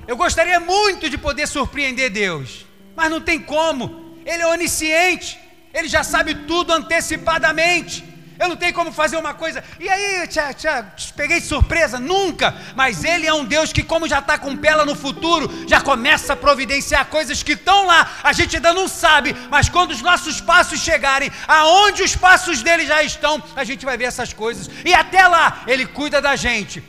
Eu 0.08 0.16
gostaria 0.16 0.60
muito 0.62 1.10
de 1.10 1.18
poder 1.18 1.46
surpreender 1.46 2.10
Deus, 2.10 2.66
mas 2.96 3.12
não 3.12 3.20
tem 3.20 3.38
como. 3.38 4.18
Ele 4.26 4.42
é 4.42 4.48
onisciente, 4.48 5.38
Ele 5.74 5.90
já 5.90 6.04
sabe 6.04 6.34
tudo 6.34 6.72
antecipadamente. 6.72 8.04
Eu 8.40 8.50
não 8.50 8.56
tenho 8.56 8.74
como 8.74 8.92
fazer 8.92 9.18
uma 9.18 9.34
coisa. 9.34 9.64
E 9.80 9.90
aí, 9.90 10.28
tia, 10.28 10.54
tia, 10.54 10.84
te 10.96 11.12
peguei 11.14 11.40
de 11.40 11.48
surpresa? 11.48 12.00
Nunca. 12.00 12.56
Mas 12.76 13.04
Ele 13.04 13.26
é 13.26 13.34
um 13.34 13.44
Deus 13.44 13.74
que, 13.74 13.82
como 13.84 14.08
já 14.08 14.20
está 14.20 14.38
com 14.38 14.56
pela 14.56 14.86
no 14.86 14.96
futuro, 14.96 15.52
já 15.68 15.82
começa 15.82 16.34
a 16.34 16.36
providenciar 16.36 17.06
coisas 17.08 17.42
que 17.42 17.54
estão 17.54 17.86
lá. 17.86 18.12
A 18.24 18.34
gente 18.34 18.56
ainda 18.56 18.74
não 18.74 18.88
sabe. 18.88 19.36
Mas 19.50 19.70
quando 19.70 19.92
os 19.92 20.02
nossos 20.02 20.40
passos 20.40 20.80
chegarem 20.80 21.32
aonde 21.48 22.04
os 22.04 22.16
passos 22.16 22.62
dele 22.62 22.86
já 22.86 23.02
estão, 23.02 23.42
a 23.56 23.64
gente 23.64 23.86
vai 23.86 23.98
ver 23.98 24.06
essas 24.06 24.34
coisas. 24.34 24.70
E 24.86 24.94
até 24.94 25.28
lá, 25.28 25.64
Ele 25.66 25.86
cuida 25.86 26.22
da 26.22 26.36
gente. 26.36 26.84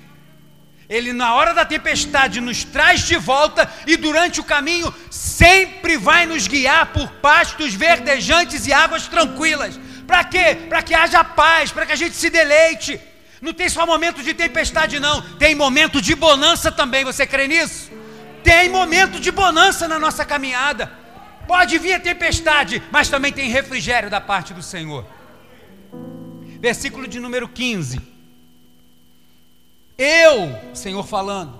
Ele, 0.89 1.13
na 1.13 1.35
hora 1.35 1.53
da 1.53 1.67
tempestade, 1.67 2.41
nos 2.41 2.65
traz 2.65 3.01
de 3.01 3.17
volta 3.17 3.71
e 3.87 3.95
durante 3.97 4.41
o 4.41 4.45
caminho 4.45 4.93
sempre 5.11 5.99
vai 5.99 6.25
nos 6.25 6.49
guiar 6.49 6.87
por 6.93 7.11
pastos 7.21 7.75
verdejantes 7.75 8.67
e 8.67 8.73
águas 8.73 9.07
tranquilas. 9.07 9.79
Para 10.09 10.25
quê? 10.25 10.57
Para 10.71 10.83
que 10.83 10.95
haja 10.95 11.23
paz, 11.23 11.71
para 11.71 11.85
que 11.85 11.93
a 11.93 11.97
gente 12.03 12.17
se 12.17 12.31
deleite. 12.31 12.99
Não 13.43 13.53
tem 13.53 13.69
só 13.69 13.87
momento 13.87 14.23
de 14.23 14.33
tempestade, 14.33 14.99
não. 14.99 15.21
Tem 15.37 15.55
momento 15.55 16.01
de 16.01 16.15
bonança 16.15 16.73
também. 16.73 17.05
Você 17.05 17.27
crê 17.27 17.47
nisso? 17.47 17.91
Tem 18.43 18.71
momento 18.71 19.21
de 19.21 19.31
bonança 19.31 19.87
na 19.87 19.99
nossa 19.99 20.25
caminhada. 20.25 20.91
Pode 21.47 21.77
vir 21.77 21.93
a 21.93 22.01
tempestade, 22.01 22.83
mas 22.91 23.11
também 23.11 23.35
tem 23.35 23.51
refrigério 23.51 24.09
da 24.09 24.19
parte 24.19 24.55
do 24.55 24.63
Senhor. 24.63 25.05
Versículo 26.59 27.07
de 27.07 27.21
número 27.21 27.47
15. 27.47 28.01
Eu, 29.99 30.59
Senhor 30.73 31.05
falando, 31.05 31.53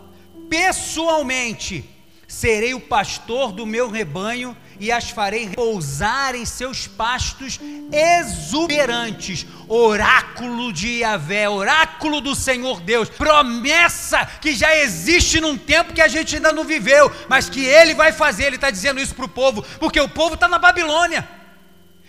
pessoalmente 0.49 1.85
Serei 2.29 2.75
o 2.75 2.81
pastor 2.81 3.53
do 3.53 3.65
meu 3.65 3.91
rebanho 3.91 4.55
e 4.79 4.93
as 4.93 5.11
farei 5.11 5.49
repousar 5.49 6.35
em 6.35 6.45
seus 6.45 6.87
pastos 6.87 7.59
exuberantes. 7.93 9.47
Oráculo 9.67 10.73
de 10.73 11.01
Yahvé, 11.01 11.49
oráculo 11.49 12.21
do 12.21 12.35
Senhor 12.35 12.81
Deus, 12.81 13.09
promessa 13.09 14.25
que 14.41 14.55
já 14.55 14.77
existe 14.77 15.41
num 15.41 15.57
tempo 15.57 15.93
que 15.93 16.01
a 16.01 16.09
gente 16.09 16.37
ainda 16.37 16.53
não 16.53 16.65
viveu, 16.65 17.11
mas 17.29 17.49
que 17.49 17.65
ele 17.65 17.95
vai 17.95 18.13
fazer. 18.13 18.45
Ele 18.45 18.57
está 18.57 18.71
dizendo 18.71 19.01
isso 19.01 19.15
para 19.15 19.25
o 19.25 19.29
povo, 19.29 19.63
porque 19.79 20.01
o 20.01 20.09
povo 20.09 20.35
está 20.35 20.49
na 20.49 20.59
Babilônia. 20.59 21.29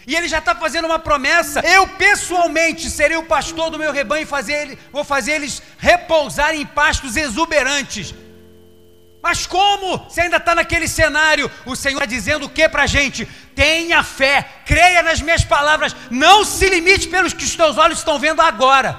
E 0.08 0.16
ele 0.16 0.28
já 0.28 0.40
está 0.40 0.56
fazendo 0.56 0.86
uma 0.86 0.98
promessa. 0.98 1.60
Eu 1.60 1.88
pessoalmente 1.88 2.90
serei 2.90 3.18
o 3.18 3.26
pastor 3.26 3.70
do 3.70 3.78
meu 3.78 3.92
rebanho 3.92 4.24
e 4.24 4.26
fazer, 4.26 4.78
vou 4.92 5.04
fazer 5.04 5.34
eles 5.34 5.62
repousar 5.78 6.56
em 6.56 6.66
pastos 6.66 7.16
exuberantes. 7.16 8.16
Mas 9.22 9.46
como? 9.46 9.98
Você 9.98 10.22
ainda 10.22 10.38
está 10.38 10.56
naquele 10.56 10.88
cenário. 10.88 11.52
O 11.66 11.76
Senhor 11.76 11.96
está 11.96 12.06
dizendo 12.06 12.46
o 12.46 12.50
que 12.50 12.68
para 12.70 12.84
a 12.84 12.88
gente? 12.88 13.26
Tenha 13.54 14.02
fé, 14.04 14.48
creia 14.66 15.04
nas 15.04 15.22
minhas 15.22 15.44
palavras, 15.44 15.96
não 16.10 16.46
se 16.46 16.70
limite 16.70 17.08
pelos 17.08 17.34
que 17.34 17.44
os 17.44 17.56
teus 17.56 17.78
olhos 17.78 18.00
estão 18.00 18.18
vendo 18.18 18.42
agora. 18.42 18.98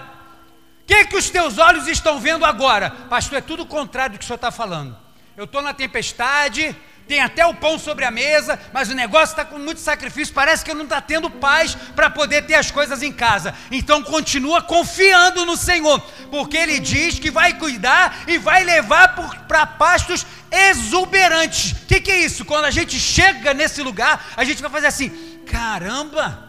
O 0.83 0.87
que, 0.87 1.07
que 1.07 1.17
os 1.17 1.31
teus 1.31 1.57
olhos 1.57 1.87
estão 1.87 2.19
vendo 2.19 2.45
agora? 2.45 2.91
Pastor, 3.09 3.39
é 3.39 3.41
tudo 3.41 3.63
o 3.63 3.67
contrário 3.67 4.15
do 4.15 4.19
que 4.19 4.25
o 4.25 4.27
senhor 4.27 4.37
está 4.37 4.51
falando. 4.51 4.97
Eu 5.37 5.45
estou 5.45 5.63
na 5.63 5.73
tempestade, 5.73 6.77
tem 7.11 7.21
até 7.21 7.45
o 7.45 7.53
pão 7.53 7.77
sobre 7.77 8.05
a 8.05 8.11
mesa, 8.13 8.57
mas 8.73 8.89
o 8.89 8.95
negócio 8.95 9.33
está 9.33 9.45
com 9.45 9.59
muito 9.59 9.81
sacrifício, 9.81 10.33
parece 10.33 10.65
que 10.65 10.73
não 10.73 10.85
está 10.85 11.01
tendo 11.01 11.29
paz 11.29 11.75
para 11.97 12.09
poder 12.09 12.47
ter 12.47 12.55
as 12.55 12.71
coisas 12.71 13.03
em 13.03 13.13
casa. 13.13 13.53
Então 13.69 14.01
continua 14.01 14.63
confiando 14.63 15.45
no 15.45 15.57
Senhor, 15.57 15.99
porque 16.31 16.57
Ele 16.57 16.79
diz 16.79 17.19
que 17.19 17.29
vai 17.29 17.59
cuidar 17.59 18.23
e 18.29 18.39
vai 18.39 18.63
levar 18.63 19.17
para 19.49 19.67
pastos 19.67 20.25
exuberantes. 20.53 21.73
O 21.73 21.87
que, 21.87 22.01
que 22.01 22.13
é 22.13 22.19
isso? 22.21 22.45
Quando 22.45 22.67
a 22.67 22.71
gente 22.71 22.97
chega 22.97 23.53
nesse 23.53 23.83
lugar, 23.83 24.33
a 24.37 24.45
gente 24.45 24.63
vai 24.63 24.71
fazer 24.71 24.87
assim: 24.87 25.11
caramba! 25.47 26.49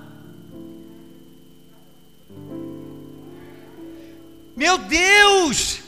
Meu 4.56 4.78
Deus! 4.78 5.81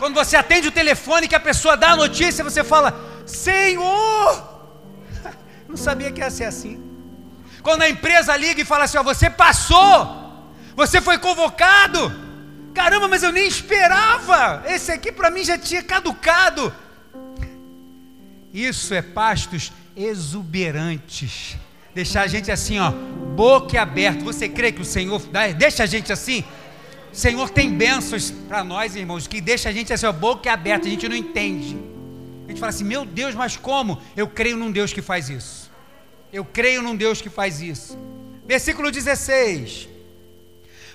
Quando 0.00 0.14
você 0.14 0.34
atende 0.34 0.66
o 0.66 0.72
telefone 0.72 1.28
que 1.28 1.34
a 1.34 1.40
pessoa 1.40 1.76
dá 1.76 1.90
a 1.90 1.96
notícia, 1.96 2.42
você 2.42 2.64
fala: 2.64 2.98
Senhor! 3.26 4.48
Não 5.68 5.76
sabia 5.76 6.10
que 6.10 6.20
ia 6.20 6.30
ser 6.30 6.44
assim. 6.44 6.82
Quando 7.62 7.82
a 7.82 7.90
empresa 7.90 8.34
liga 8.34 8.62
e 8.62 8.64
fala 8.64 8.84
assim: 8.84 8.96
ó, 8.96 9.02
você 9.02 9.28
passou, 9.28 10.54
você 10.74 11.02
foi 11.02 11.18
convocado. 11.18 12.10
Caramba, 12.72 13.08
mas 13.08 13.22
eu 13.22 13.30
nem 13.30 13.46
esperava. 13.46 14.62
Esse 14.66 14.90
aqui 14.90 15.12
para 15.12 15.30
mim 15.30 15.44
já 15.44 15.58
tinha 15.58 15.82
caducado. 15.82 16.74
Isso 18.54 18.94
é 18.94 19.02
pastos 19.02 19.70
exuberantes. 19.94 21.58
Deixar 21.94 22.22
a 22.22 22.26
gente 22.26 22.50
assim, 22.50 22.78
ó, 22.78 22.90
boca 22.90 23.82
aberta. 23.82 24.24
Você 24.24 24.48
crê 24.48 24.72
que 24.72 24.80
o 24.80 24.84
Senhor 24.84 25.20
deixa 25.58 25.82
a 25.82 25.86
gente 25.86 26.10
assim? 26.10 26.42
Senhor 27.12 27.50
tem 27.50 27.72
bênçãos 27.72 28.30
para 28.30 28.62
nós, 28.62 28.94
irmãos, 28.94 29.26
que 29.26 29.40
deixa 29.40 29.68
a 29.68 29.72
gente 29.72 29.92
assim, 29.92 30.10
boca 30.12 30.52
aberta, 30.52 30.86
a 30.86 30.90
gente 30.90 31.08
não 31.08 31.16
entende. 31.16 31.76
A 32.46 32.48
gente 32.50 32.60
fala 32.60 32.70
assim, 32.70 32.84
meu 32.84 33.04
Deus, 33.04 33.34
mas 33.34 33.56
como? 33.56 34.00
Eu 34.16 34.28
creio 34.28 34.56
num 34.56 34.70
Deus 34.70 34.92
que 34.92 35.02
faz 35.02 35.28
isso. 35.28 35.70
Eu 36.32 36.44
creio 36.44 36.82
num 36.82 36.94
Deus 36.94 37.20
que 37.20 37.28
faz 37.28 37.60
isso. 37.60 37.98
Versículo 38.46 38.90
16: 38.90 39.88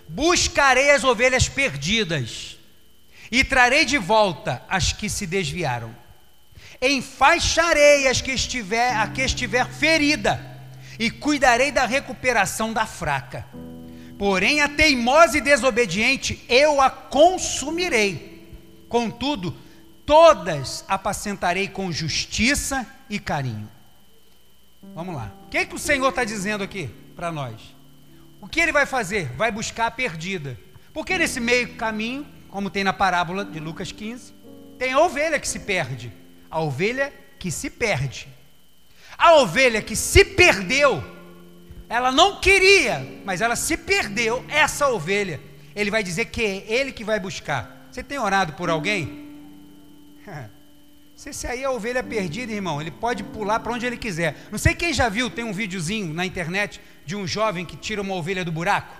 Buscarei 0.07 0.91
as 0.91 1.03
ovelhas 1.03 1.49
perdidas 1.49 2.57
e 3.31 3.43
trarei 3.43 3.85
de 3.85 3.97
volta 3.97 4.63
as 4.69 4.93
que 4.93 5.09
se 5.09 5.25
desviaram. 5.25 5.95
Enfaixarei 6.81 8.07
as 8.07 8.21
que 8.21 8.31
estiver, 8.31 8.95
a 8.95 9.07
que 9.07 9.21
estiver 9.21 9.67
ferida 9.67 10.39
e 10.99 11.09
cuidarei 11.09 11.71
da 11.71 11.85
recuperação 11.85 12.71
da 12.71 12.85
fraca. 12.85 13.45
Porém, 14.17 14.61
a 14.61 14.69
teimosa 14.69 15.37
e 15.37 15.41
desobediente 15.41 16.43
eu 16.47 16.79
a 16.79 16.89
consumirei. 16.89 18.47
Contudo, 18.87 19.55
todas 20.05 20.85
apacentarei 20.87 21.67
com 21.67 21.91
justiça 21.91 22.87
e 23.09 23.19
carinho. 23.19 23.69
Vamos 24.93 25.15
lá. 25.15 25.31
O 25.45 25.49
que, 25.49 25.57
é 25.57 25.65
que 25.65 25.75
o 25.75 25.79
Senhor 25.79 26.07
está 26.09 26.23
dizendo 26.23 26.63
aqui 26.63 26.89
para 27.15 27.31
nós? 27.31 27.55
O 28.39 28.47
que 28.47 28.59
ele 28.59 28.71
vai 28.71 28.85
fazer? 28.85 29.31
Vai 29.33 29.51
buscar 29.51 29.87
a 29.87 29.91
perdida. 29.91 30.57
Porque 30.93 31.17
nesse 31.17 31.39
meio 31.39 31.75
caminho, 31.75 32.25
como 32.49 32.69
tem 32.69 32.83
na 32.83 32.93
parábola 32.93 33.43
de 33.43 33.59
Lucas 33.59 33.91
15, 33.91 34.33
tem 34.77 34.93
a 34.93 34.99
ovelha 34.99 35.39
que 35.39 35.47
se 35.47 35.59
perde. 35.59 36.13
A 36.49 36.61
ovelha 36.61 37.11
que 37.37 37.51
se 37.51 37.69
perde. 37.69 38.27
A 39.17 39.35
ovelha 39.35 39.81
que 39.81 39.95
se 39.95 40.23
perdeu 40.23 41.14
ela 41.87 42.11
não 42.11 42.39
queria, 42.39 43.05
mas 43.23 43.41
ela 43.41 43.55
se 43.55 43.77
perdeu, 43.77 44.43
essa 44.49 44.89
ovelha. 44.89 45.39
Ele 45.75 45.91
vai 45.91 46.01
dizer 46.01 46.25
que 46.25 46.41
é 46.41 46.63
ele 46.67 46.91
que 46.91 47.03
vai 47.03 47.19
buscar. 47.19 47.87
Você 47.91 48.03
tem 48.03 48.17
orado 48.17 48.53
por 48.53 48.69
alguém? 48.69 49.25
Se 51.15 51.29
esse 51.29 51.47
aí 51.47 51.63
é 51.63 51.65
a 51.65 51.71
ovelha 51.71 52.03
perdida, 52.03 52.51
irmão, 52.51 52.81
ele 52.81 52.91
pode 52.91 53.23
pular 53.23 53.61
para 53.61 53.71
onde 53.71 53.85
ele 53.85 53.95
quiser. 53.95 54.35
Não 54.51 54.57
sei 54.57 54.75
quem 54.75 54.93
já 54.93 55.07
viu, 55.07 55.29
tem 55.29 55.45
um 55.45 55.53
videozinho 55.53 56.13
na 56.13 56.25
internet 56.25 56.81
de 57.05 57.15
um 57.15 57.25
jovem 57.25 57.65
que 57.65 57.77
tira 57.77 58.01
uma 58.01 58.13
ovelha 58.13 58.43
do 58.43 58.51
buraco. 58.51 58.93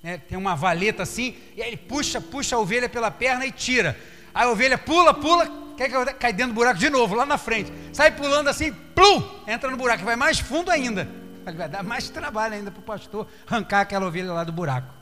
Né? 0.00 0.18
Tem 0.18 0.38
uma 0.38 0.54
valeta 0.54 1.02
assim, 1.02 1.34
e 1.56 1.62
aí 1.62 1.70
ele 1.70 1.76
puxa, 1.76 2.20
puxa 2.20 2.54
a 2.54 2.60
ovelha 2.60 2.88
pela 2.88 3.10
perna 3.10 3.44
e 3.44 3.50
tira. 3.50 3.98
A 4.32 4.48
ovelha 4.48 4.78
pula, 4.78 5.12
pula, 5.12 5.50
quer 5.76 5.90
que 5.90 6.14
cai 6.14 6.32
dentro 6.32 6.52
do 6.52 6.56
buraco 6.56 6.78
de 6.78 6.88
novo, 6.88 7.16
lá 7.16 7.26
na 7.26 7.36
frente. 7.36 7.72
Sai 7.92 8.12
pulando 8.12 8.46
assim, 8.46 8.72
plum, 8.94 9.42
entra 9.48 9.68
no 9.68 9.76
buraco, 9.76 10.04
vai 10.04 10.14
mais 10.14 10.38
fundo 10.38 10.70
ainda. 10.70 11.21
Vai 11.44 11.68
dar 11.68 11.82
mais 11.82 12.08
trabalho 12.08 12.54
ainda 12.54 12.70
para 12.70 12.80
o 12.80 12.84
pastor 12.84 13.26
arrancar 13.46 13.80
aquela 13.80 14.06
ovelha 14.06 14.32
lá 14.32 14.44
do 14.44 14.52
buraco. 14.52 14.92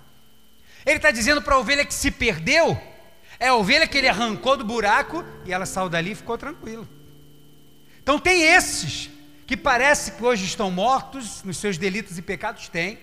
Ele 0.87 0.97
está 0.97 1.11
dizendo 1.11 1.43
para 1.43 1.55
a 1.55 1.59
ovelha 1.59 1.85
que 1.85 1.93
se 1.93 2.11
perdeu, 2.11 2.81
é 3.39 3.49
a 3.49 3.55
ovelha 3.55 3.87
que 3.87 3.99
ele 3.99 4.09
arrancou 4.09 4.57
do 4.57 4.65
buraco 4.65 5.25
e 5.45 5.53
ela 5.53 5.67
saiu 5.67 5.89
dali 5.89 6.13
e 6.13 6.15
ficou 6.15 6.39
tranquila. 6.39 6.89
Então 8.03 8.19
tem 8.19 8.43
esses 8.43 9.11
que 9.47 9.57
parece 9.57 10.13
que 10.13 10.25
hoje 10.25 10.45
estão 10.45 10.71
mortos 10.71 11.43
nos 11.43 11.59
seus 11.59 11.77
delitos 11.77 12.17
e 12.17 12.23
pecados, 12.23 12.69
tem. 12.69 12.99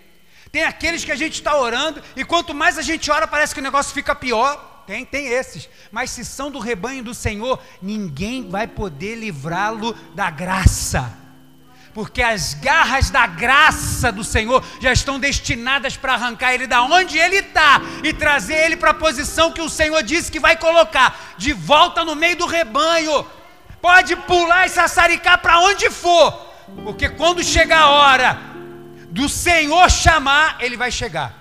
Tem 0.52 0.64
aqueles 0.64 1.04
que 1.04 1.12
a 1.12 1.16
gente 1.16 1.34
está 1.34 1.58
orando 1.58 2.02
e 2.16 2.24
quanto 2.24 2.54
mais 2.54 2.78
a 2.78 2.82
gente 2.82 3.12
ora 3.12 3.28
parece 3.28 3.54
que 3.54 3.60
o 3.60 3.64
negócio 3.64 3.94
fica 3.94 4.16
pior. 4.16 4.76
Tem, 4.88 5.06
tem 5.06 5.28
esses. 5.28 5.70
Mas 5.92 6.10
se 6.12 6.24
são 6.24 6.50
do 6.50 6.60
rebanho 6.60 7.04
do 7.04 7.14
Senhor, 7.14 7.62
ninguém 7.82 8.50
vai 8.50 8.66
poder 8.66 9.16
livrá-lo 9.16 9.94
da 10.16 10.30
graça 10.30 11.27
porque 11.98 12.22
as 12.22 12.54
garras 12.54 13.10
da 13.10 13.26
graça 13.26 14.12
do 14.12 14.24
Senhor 14.24 14.64
já 14.80 14.94
estão 14.94 15.20
destinadas 15.20 15.98
para 15.98 16.14
arrancar 16.14 16.54
ele 16.54 16.68
da 16.68 16.84
onde 16.84 17.18
ele 17.18 17.38
está 17.38 17.82
e 18.04 18.14
trazer 18.14 18.54
ele 18.54 18.78
para 18.78 18.92
a 18.92 18.94
posição 18.94 19.52
que 19.52 19.62
o 19.62 19.68
Senhor 19.68 20.04
disse 20.04 20.32
que 20.32 20.40
vai 20.40 20.56
colocar, 20.56 21.34
de 21.40 21.54
volta 21.54 22.06
no 22.06 22.16
meio 22.16 22.36
do 22.36 22.46
rebanho. 22.46 23.26
Pode 23.82 24.16
pular 24.16 24.68
e 24.68 24.70
sassaricar 24.70 25.40
para 25.40 25.60
onde 25.62 25.90
for, 25.90 26.32
porque 26.84 27.10
quando 27.10 27.44
chegar 27.44 27.80
a 27.80 27.90
hora 27.90 28.40
do 29.10 29.28
Senhor 29.28 29.90
chamar, 29.90 30.58
ele 30.60 30.78
vai 30.78 30.92
chegar. 30.92 31.34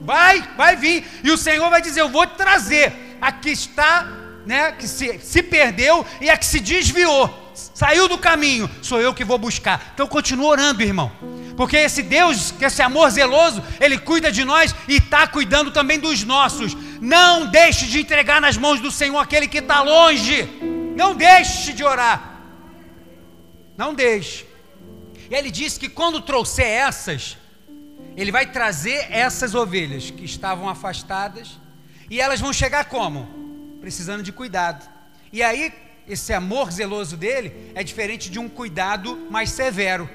Vai, 0.00 0.48
vai 0.56 0.76
vir, 0.76 1.04
e 1.24 1.30
o 1.32 1.36
Senhor 1.36 1.68
vai 1.68 1.82
dizer: 1.82 2.02
Eu 2.02 2.08
vou 2.08 2.24
te 2.24 2.36
trazer. 2.36 3.18
Aqui 3.20 3.50
está, 3.50 4.06
né, 4.46 4.70
que 4.78 4.86
se, 4.86 5.18
se 5.18 5.42
perdeu 5.42 6.06
e 6.20 6.30
a 6.30 6.36
que 6.36 6.46
se 6.46 6.60
desviou 6.60 7.41
saiu 7.54 8.08
do 8.08 8.18
caminho, 8.18 8.70
sou 8.80 9.00
eu 9.00 9.14
que 9.14 9.24
vou 9.24 9.38
buscar. 9.38 9.92
Então 9.94 10.06
continua 10.06 10.48
orando, 10.48 10.82
irmão. 10.82 11.12
Porque 11.56 11.76
esse 11.76 12.02
Deus, 12.02 12.50
que 12.50 12.64
esse 12.64 12.82
amor 12.82 13.10
zeloso, 13.10 13.62
Ele 13.80 13.98
cuida 13.98 14.32
de 14.32 14.44
nós 14.44 14.74
e 14.88 14.96
está 14.96 15.26
cuidando 15.26 15.70
também 15.70 15.98
dos 15.98 16.24
nossos. 16.24 16.76
Não 17.00 17.46
deixe 17.46 17.86
de 17.86 18.00
entregar 18.00 18.40
nas 18.40 18.56
mãos 18.56 18.80
do 18.80 18.90
Senhor 18.90 19.18
aquele 19.18 19.46
que 19.46 19.58
está 19.58 19.82
longe. 19.82 20.48
Não 20.96 21.14
deixe 21.14 21.72
de 21.72 21.84
orar. 21.84 22.40
Não 23.76 23.94
deixe. 23.94 24.46
E 25.30 25.34
Ele 25.34 25.50
disse 25.50 25.78
que 25.78 25.88
quando 25.88 26.20
trouxer 26.20 26.66
essas, 26.66 27.36
Ele 28.16 28.32
vai 28.32 28.46
trazer 28.46 29.06
essas 29.10 29.54
ovelhas 29.54 30.10
que 30.10 30.24
estavam 30.24 30.68
afastadas 30.68 31.58
e 32.10 32.20
elas 32.20 32.40
vão 32.40 32.52
chegar 32.52 32.86
como? 32.86 33.78
Precisando 33.80 34.22
de 34.22 34.32
cuidado. 34.32 34.86
E 35.32 35.42
aí 35.42 35.72
esse 36.12 36.32
amor 36.32 36.70
zeloso 36.70 37.16
dele 37.16 37.72
é 37.74 37.82
diferente 37.82 38.30
de 38.30 38.38
um 38.38 38.48
cuidado 38.48 39.26
mais 39.30 39.50
severo. 39.50 40.08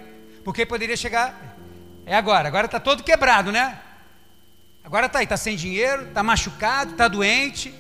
Porque 0.44 0.66
poderia 0.66 0.96
chegar, 0.96 1.58
é 2.06 2.16
agora, 2.16 2.48
agora 2.48 2.66
está 2.66 2.80
todo 2.80 3.04
quebrado, 3.04 3.52
né? 3.52 3.80
Agora 4.84 5.08
está 5.08 5.20
aí, 5.20 5.26
está 5.26 5.36
sem 5.36 5.56
dinheiro, 5.56 6.08
está 6.08 6.24
machucado, 6.24 6.92
está 6.92 7.08
doente. 7.08 7.74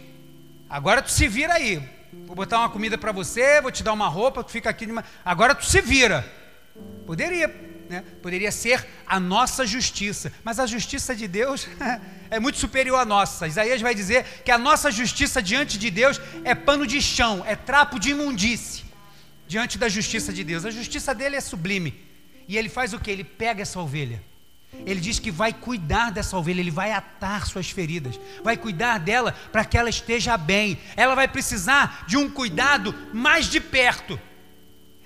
Agora 0.69 1.01
tu 1.01 1.09
se 1.09 1.27
vira 1.27 1.53
aí. 1.53 1.81
Vou 2.25 2.35
botar 2.35 2.59
uma 2.59 2.69
comida 2.69 2.97
para 2.97 3.11
você, 3.11 3.61
vou 3.61 3.71
te 3.71 3.83
dar 3.83 3.93
uma 3.93 4.07
roupa, 4.07 4.43
tu 4.43 4.51
fica 4.51 4.69
aqui. 4.69 4.87
Agora 5.23 5.55
tu 5.55 5.65
se 5.65 5.79
vira. 5.79 6.25
Poderia 7.05 7.47
né? 7.89 8.03
poderia 8.21 8.51
ser 8.51 8.85
a 9.05 9.19
nossa 9.19 9.65
justiça, 9.65 10.31
mas 10.43 10.59
a 10.59 10.65
justiça 10.65 11.15
de 11.15 11.27
Deus 11.27 11.67
é 12.29 12.39
muito 12.39 12.57
superior 12.57 12.99
à 12.99 13.05
nossa. 13.05 13.47
Isaías 13.47 13.81
vai 13.81 13.95
dizer 13.95 14.23
que 14.43 14.51
a 14.51 14.57
nossa 14.57 14.91
justiça 14.91 15.41
diante 15.41 15.77
de 15.77 15.89
Deus 15.89 16.19
é 16.43 16.53
pano 16.53 16.85
de 16.85 17.01
chão, 17.01 17.43
é 17.45 17.55
trapo 17.55 17.99
de 17.99 18.11
imundície 18.11 18.85
diante 19.47 19.77
da 19.77 19.87
justiça 19.87 20.33
de 20.33 20.43
Deus. 20.43 20.65
A 20.65 20.71
justiça 20.71 21.15
dele 21.15 21.35
é 21.35 21.41
sublime. 21.41 22.05
E 22.47 22.57
ele 22.57 22.69
faz 22.69 22.93
o 22.93 22.99
que? 22.99 23.09
Ele 23.09 23.23
pega 23.23 23.61
essa 23.61 23.79
ovelha. 23.79 24.21
Ele 24.85 24.99
diz 24.99 25.17
que 25.17 25.31
vai 25.31 25.53
cuidar 25.53 26.11
dessa 26.11 26.37
ovelha, 26.37 26.59
ele 26.59 26.71
vai 26.71 26.91
atar 26.91 27.47
suas 27.47 27.69
feridas, 27.69 28.19
vai 28.43 28.57
cuidar 28.57 28.99
dela 28.99 29.33
para 29.51 29.65
que 29.65 29.77
ela 29.77 29.89
esteja 29.89 30.37
bem. 30.37 30.77
Ela 30.95 31.15
vai 31.15 31.27
precisar 31.27 32.05
de 32.07 32.17
um 32.17 32.29
cuidado 32.29 32.93
mais 33.13 33.47
de 33.47 33.59
perto. 33.59 34.19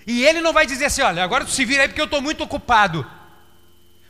E 0.05 0.25
ele 0.25 0.41
não 0.41 0.53
vai 0.53 0.65
dizer 0.65 0.85
assim: 0.85 1.01
olha, 1.01 1.23
agora 1.23 1.45
tu 1.45 1.51
se 1.51 1.65
vira 1.65 1.83
aí 1.83 1.87
porque 1.87 2.01
eu 2.01 2.05
estou 2.05 2.21
muito 2.21 2.43
ocupado. 2.43 3.05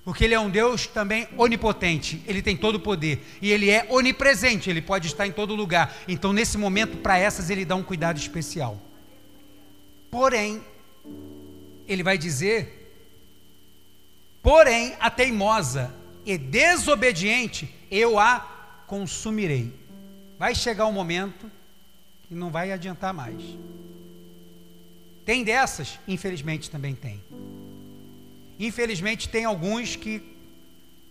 Porque 0.03 0.23
ele 0.23 0.33
é 0.33 0.39
um 0.39 0.49
Deus 0.49 0.87
também 0.87 1.27
onipotente, 1.37 2.23
ele 2.25 2.41
tem 2.41 2.57
todo 2.57 2.75
o 2.75 2.79
poder. 2.79 3.23
E 3.39 3.51
ele 3.51 3.69
é 3.69 3.85
onipresente, 3.89 4.69
ele 4.69 4.81
pode 4.81 5.07
estar 5.07 5.27
em 5.27 5.31
todo 5.31 5.53
lugar. 5.53 5.95
Então, 6.07 6.33
nesse 6.33 6.57
momento, 6.57 6.97
para 6.97 7.19
essas, 7.19 7.51
ele 7.51 7.63
dá 7.63 7.75
um 7.75 7.83
cuidado 7.83 8.17
especial. 8.17 8.81
Porém, 10.09 10.61
ele 11.87 12.01
vai 12.01 12.17
dizer: 12.17 12.93
porém, 14.41 14.95
a 14.99 15.11
teimosa 15.11 15.93
e 16.25 16.37
desobediente, 16.37 17.73
eu 17.89 18.17
a 18.17 18.39
consumirei. 18.87 19.71
Vai 20.39 20.55
chegar 20.55 20.87
um 20.87 20.91
momento 20.91 21.49
que 22.27 22.33
não 22.33 22.49
vai 22.49 22.71
adiantar 22.71 23.13
mais. 23.13 23.39
Tem 25.25 25.43
dessas? 25.43 25.99
Infelizmente 26.07 26.69
também 26.69 26.95
tem. 26.95 27.23
Infelizmente 28.59 29.29
tem 29.29 29.45
alguns 29.45 29.95
que 29.95 30.21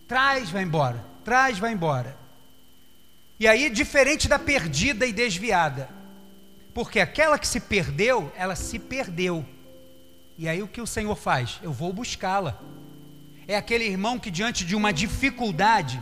traz, 0.07 0.49
vai 0.49 0.63
embora, 0.63 1.03
traz, 1.23 1.57
vai 1.59 1.73
embora. 1.73 2.17
E 3.39 3.47
aí, 3.47 3.69
diferente 3.69 4.27
da 4.27 4.37
perdida 4.37 5.05
e 5.05 5.11
desviada, 5.11 5.89
porque 6.73 6.99
aquela 6.99 7.39
que 7.39 7.47
se 7.47 7.59
perdeu, 7.59 8.31
ela 8.35 8.55
se 8.55 8.77
perdeu. 8.77 9.45
E 10.37 10.47
aí 10.47 10.61
o 10.61 10.67
que 10.67 10.79
o 10.79 10.87
Senhor 10.87 11.15
faz? 11.15 11.59
Eu 11.61 11.73
vou 11.73 11.91
buscá-la. 11.91 12.61
É 13.47 13.55
aquele 13.55 13.85
irmão 13.85 14.19
que, 14.19 14.31
diante 14.31 14.63
de 14.63 14.75
uma 14.75 14.93
dificuldade, 14.93 16.01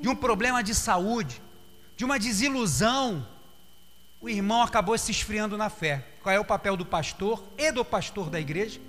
de 0.00 0.08
um 0.08 0.14
problema 0.14 0.62
de 0.62 0.74
saúde, 0.74 1.40
de 1.96 2.04
uma 2.04 2.18
desilusão, 2.18 3.26
o 4.24 4.28
irmão 4.30 4.62
acabou 4.62 4.96
se 4.96 5.10
esfriando 5.10 5.54
na 5.54 5.68
fé. 5.68 6.02
Qual 6.22 6.34
é 6.34 6.40
o 6.40 6.44
papel 6.46 6.78
do 6.78 6.86
pastor 6.86 7.44
e 7.58 7.70
do 7.70 7.84
pastor 7.84 8.30
da 8.30 8.40
igreja? 8.40 8.80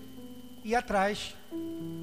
Ir 0.63 0.75
atrás. 0.75 1.35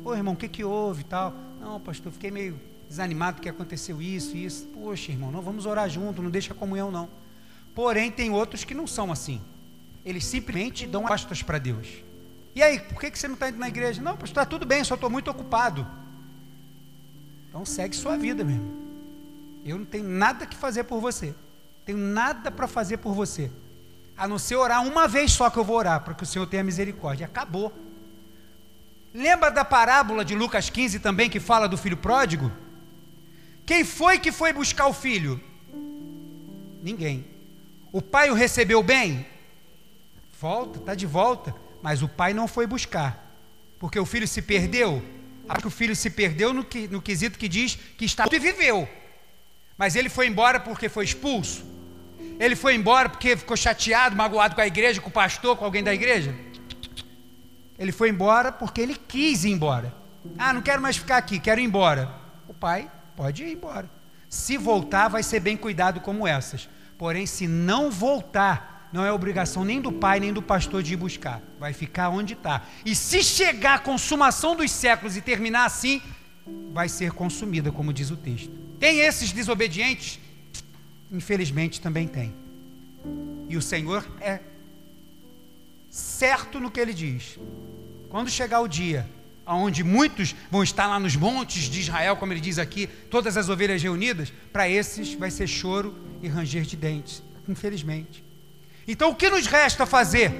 Ô 0.04 0.12
irmão, 0.12 0.34
o 0.34 0.36
que, 0.36 0.46
que 0.46 0.62
houve 0.62 1.00
e 1.00 1.04
tal? 1.04 1.32
Não, 1.58 1.80
pastor, 1.80 2.12
fiquei 2.12 2.30
meio 2.30 2.60
desanimado 2.86 3.36
porque 3.36 3.48
aconteceu 3.48 4.02
isso 4.02 4.36
isso. 4.36 4.66
Poxa, 4.66 5.12
irmão, 5.12 5.32
não 5.32 5.40
vamos 5.40 5.64
orar 5.64 5.88
junto, 5.88 6.20
não 6.20 6.28
deixa 6.30 6.52
comunhão, 6.52 6.90
não. 6.90 7.08
Porém, 7.74 8.10
tem 8.10 8.30
outros 8.30 8.64
que 8.64 8.74
não 8.74 8.86
são 8.86 9.10
assim. 9.10 9.40
Eles 10.04 10.26
simplesmente 10.26 10.86
dão 10.86 11.02
costas 11.02 11.42
para 11.42 11.56
Deus. 11.56 11.88
E 12.54 12.62
aí, 12.62 12.80
por 12.80 13.00
que, 13.00 13.10
que 13.10 13.18
você 13.18 13.28
não 13.28 13.34
está 13.34 13.48
indo 13.48 13.58
na 13.58 13.68
igreja? 13.68 14.02
Não, 14.02 14.12
pastor, 14.12 14.28
está 14.28 14.44
tudo 14.44 14.66
bem, 14.66 14.84
só 14.84 14.94
estou 14.94 15.08
muito 15.08 15.30
ocupado. 15.30 15.86
Então 17.48 17.64
segue 17.64 17.96
sua 17.96 18.18
vida 18.18 18.44
mesmo. 18.44 18.76
Eu 19.64 19.78
não 19.78 19.86
tenho 19.86 20.06
nada 20.06 20.44
que 20.44 20.54
fazer 20.54 20.84
por 20.84 21.00
você. 21.00 21.34
Tenho 21.84 21.98
nada 21.98 22.50
para 22.50 22.68
fazer 22.68 22.98
por 22.98 23.14
você. 23.14 23.50
A 24.16 24.28
não 24.28 24.38
ser 24.38 24.56
orar 24.56 24.86
uma 24.86 25.08
vez 25.08 25.32
só 25.32 25.50
que 25.50 25.58
eu 25.58 25.64
vou 25.64 25.76
orar, 25.76 26.00
para 26.02 26.14
que 26.14 26.22
o 26.22 26.26
Senhor 26.26 26.46
tenha 26.46 26.62
misericórdia. 26.62 27.26
Acabou. 27.26 27.72
Lembra 29.12 29.50
da 29.50 29.64
parábola 29.64 30.24
de 30.24 30.34
Lucas 30.34 30.70
15 30.70 31.00
também, 31.00 31.28
que 31.28 31.40
fala 31.40 31.68
do 31.68 31.76
filho 31.76 31.96
pródigo? 31.96 32.50
Quem 33.66 33.84
foi 33.84 34.18
que 34.18 34.32
foi 34.32 34.52
buscar 34.52 34.86
o 34.86 34.92
filho? 34.92 35.40
Ninguém. 36.82 37.26
O 37.90 38.00
pai 38.00 38.30
o 38.30 38.34
recebeu 38.34 38.82
bem? 38.82 39.26
Volta, 40.40 40.78
está 40.78 40.94
de 40.94 41.06
volta. 41.06 41.54
Mas 41.82 42.02
o 42.02 42.08
pai 42.08 42.32
não 42.32 42.48
foi 42.48 42.66
buscar. 42.66 43.36
Porque 43.78 43.98
o 43.98 44.06
filho 44.06 44.26
se 44.26 44.40
perdeu. 44.40 45.02
Acho 45.48 45.62
que 45.62 45.66
o 45.66 45.70
filho 45.70 45.94
se 45.94 46.08
perdeu 46.08 46.52
no, 46.52 46.64
que, 46.64 46.88
no 46.88 47.02
quesito 47.02 47.38
que 47.38 47.48
diz 47.48 47.76
que 47.98 48.04
está 48.04 48.24
e 48.30 48.38
viveu. 48.38 48.88
Mas 49.76 49.96
ele 49.96 50.08
foi 50.08 50.26
embora 50.26 50.60
porque 50.60 50.88
foi 50.88 51.04
expulso. 51.04 51.71
Ele 52.42 52.56
foi 52.56 52.74
embora 52.74 53.08
porque 53.08 53.36
ficou 53.36 53.56
chateado, 53.56 54.16
magoado 54.16 54.56
com 54.56 54.60
a 54.60 54.66
igreja, 54.66 55.00
com 55.00 55.08
o 55.08 55.12
pastor, 55.12 55.56
com 55.56 55.64
alguém 55.64 55.80
da 55.80 55.94
igreja. 55.94 56.34
Ele 57.78 57.92
foi 57.92 58.08
embora 58.08 58.50
porque 58.50 58.80
ele 58.80 58.96
quis 58.96 59.44
ir 59.44 59.50
embora. 59.50 59.94
Ah, 60.36 60.52
não 60.52 60.60
quero 60.60 60.82
mais 60.82 60.96
ficar 60.96 61.18
aqui, 61.18 61.38
quero 61.38 61.60
ir 61.60 61.64
embora. 61.64 62.12
O 62.48 62.52
pai 62.52 62.90
pode 63.14 63.44
ir 63.44 63.52
embora. 63.52 63.88
Se 64.28 64.56
voltar, 64.56 65.06
vai 65.06 65.22
ser 65.22 65.38
bem 65.38 65.56
cuidado 65.56 66.00
como 66.00 66.26
essas. 66.26 66.68
Porém, 66.98 67.26
se 67.26 67.46
não 67.46 67.92
voltar, 67.92 68.88
não 68.92 69.04
é 69.04 69.12
obrigação 69.12 69.64
nem 69.64 69.80
do 69.80 69.92
pai 69.92 70.18
nem 70.18 70.32
do 70.32 70.42
pastor 70.42 70.82
de 70.82 70.94
ir 70.94 70.96
buscar. 70.96 71.40
Vai 71.60 71.72
ficar 71.72 72.08
onde 72.08 72.32
está. 72.32 72.62
E 72.84 72.92
se 72.92 73.22
chegar 73.22 73.74
à 73.74 73.78
consumação 73.78 74.56
dos 74.56 74.72
séculos 74.72 75.16
e 75.16 75.20
terminar 75.20 75.64
assim, 75.64 76.02
vai 76.72 76.88
ser 76.88 77.12
consumida, 77.12 77.70
como 77.70 77.92
diz 77.92 78.10
o 78.10 78.16
texto. 78.16 78.50
Tem 78.80 78.98
esses 78.98 79.30
desobedientes? 79.30 80.18
Infelizmente 81.12 81.80
também 81.80 82.08
tem. 82.08 82.34
E 83.48 83.56
o 83.56 83.62
Senhor 83.62 84.08
é 84.20 84.40
certo 85.90 86.58
no 86.58 86.70
que 86.70 86.80
ele 86.80 86.94
diz. 86.94 87.38
Quando 88.08 88.30
chegar 88.30 88.60
o 88.60 88.68
dia 88.68 89.08
onde 89.46 89.84
muitos 89.84 90.34
vão 90.50 90.62
estar 90.62 90.86
lá 90.86 90.98
nos 90.98 91.16
montes 91.16 91.64
de 91.64 91.80
Israel, 91.80 92.16
como 92.16 92.32
ele 92.32 92.40
diz 92.40 92.58
aqui, 92.58 92.86
todas 92.86 93.36
as 93.36 93.48
ovelhas 93.48 93.82
reunidas, 93.82 94.32
para 94.52 94.68
esses 94.68 95.14
vai 95.14 95.30
ser 95.30 95.46
choro 95.46 95.94
e 96.22 96.28
ranger 96.28 96.62
de 96.62 96.76
dentes, 96.76 97.22
infelizmente. 97.48 98.24
Então 98.86 99.10
o 99.10 99.14
que 99.14 99.28
nos 99.28 99.46
resta 99.46 99.84
fazer? 99.84 100.32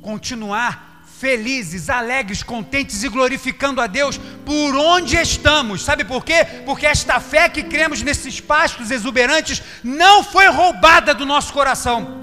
Continuar 0.00 0.91
felizes, 1.22 1.88
alegres, 1.88 2.42
contentes 2.42 3.04
e 3.04 3.08
glorificando 3.08 3.80
a 3.80 3.86
Deus 3.86 4.18
por 4.44 4.74
onde 4.74 5.16
estamos. 5.16 5.84
Sabe 5.84 6.04
por 6.04 6.24
quê? 6.24 6.44
Porque 6.66 6.84
esta 6.84 7.20
fé 7.20 7.48
que 7.48 7.62
cremos 7.62 8.02
nesses 8.02 8.40
pastos 8.40 8.90
exuberantes 8.90 9.62
não 9.84 10.24
foi 10.24 10.46
roubada 10.48 11.14
do 11.14 11.24
nosso 11.24 11.52
coração. 11.52 12.20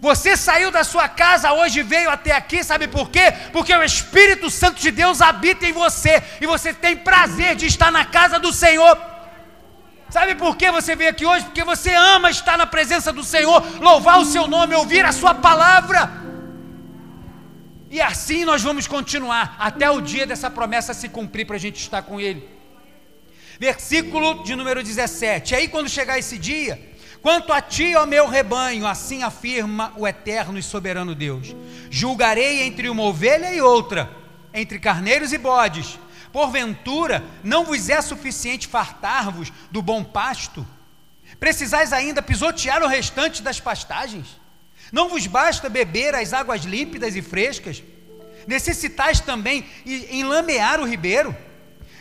Você 0.00 0.38
saiu 0.38 0.70
da 0.70 0.84
sua 0.84 1.06
casa 1.06 1.52
hoje 1.52 1.82
veio 1.82 2.08
até 2.08 2.32
aqui, 2.32 2.64
sabe 2.64 2.88
por 2.88 3.10
quê? 3.10 3.26
Porque 3.52 3.74
o 3.74 3.84
Espírito 3.84 4.48
Santo 4.48 4.80
de 4.80 4.90
Deus 4.90 5.20
habita 5.20 5.66
em 5.66 5.72
você 5.72 6.22
e 6.40 6.46
você 6.46 6.72
tem 6.72 6.96
prazer 6.96 7.56
de 7.56 7.66
estar 7.66 7.92
na 7.92 8.06
casa 8.06 8.38
do 8.38 8.54
Senhor. 8.54 8.96
Sabe 10.08 10.34
por 10.34 10.56
que 10.56 10.70
você 10.70 10.96
veio 10.96 11.10
aqui 11.10 11.26
hoje? 11.26 11.44
Porque 11.44 11.62
você 11.62 11.92
ama 11.92 12.30
estar 12.30 12.56
na 12.56 12.64
presença 12.66 13.12
do 13.12 13.22
Senhor, 13.22 13.62
louvar 13.82 14.18
o 14.18 14.24
seu 14.24 14.46
nome, 14.46 14.74
ouvir 14.74 15.04
a 15.04 15.12
sua 15.12 15.34
palavra. 15.34 16.27
E 17.90 18.00
assim 18.00 18.44
nós 18.44 18.62
vamos 18.62 18.86
continuar 18.86 19.56
até 19.58 19.90
o 19.90 20.00
dia 20.00 20.26
dessa 20.26 20.50
promessa 20.50 20.92
se 20.92 21.08
cumprir 21.08 21.46
para 21.46 21.56
a 21.56 21.60
gente 21.60 21.80
estar 21.80 22.02
com 22.02 22.20
Ele. 22.20 22.48
Versículo 23.58 24.44
de 24.44 24.54
número 24.54 24.82
17. 24.82 25.54
Aí, 25.54 25.68
quando 25.68 25.88
chegar 25.88 26.18
esse 26.18 26.38
dia, 26.38 26.94
quanto 27.20 27.52
a 27.52 27.60
ti, 27.60 27.94
ó 27.96 28.06
meu 28.06 28.28
rebanho, 28.28 28.86
assim 28.86 29.22
afirma 29.22 29.92
o 29.96 30.06
eterno 30.06 30.58
e 30.58 30.62
soberano 30.62 31.14
Deus: 31.14 31.54
julgarei 31.90 32.62
entre 32.62 32.88
uma 32.88 33.02
ovelha 33.02 33.52
e 33.52 33.60
outra, 33.60 34.10
entre 34.52 34.78
carneiros 34.78 35.32
e 35.32 35.38
bodes 35.38 35.98
Porventura, 36.32 37.24
não 37.42 37.64
vos 37.64 37.88
é 37.88 38.00
suficiente 38.00 38.68
fartar-vos 38.68 39.52
do 39.70 39.80
bom 39.80 40.04
pasto? 40.04 40.66
Precisais 41.40 41.92
ainda 41.92 42.22
pisotear 42.22 42.82
o 42.82 42.86
restante 42.86 43.42
das 43.42 43.60
pastagens? 43.60 44.38
Não 44.92 45.08
vos 45.08 45.26
basta 45.26 45.68
beber 45.68 46.14
as 46.14 46.32
águas 46.32 46.62
límpidas 46.62 47.14
e 47.16 47.22
frescas? 47.22 47.82
Necessitais 48.46 49.20
também 49.20 49.66
enlamear 49.84 50.80
o 50.80 50.86
ribeiro? 50.86 51.36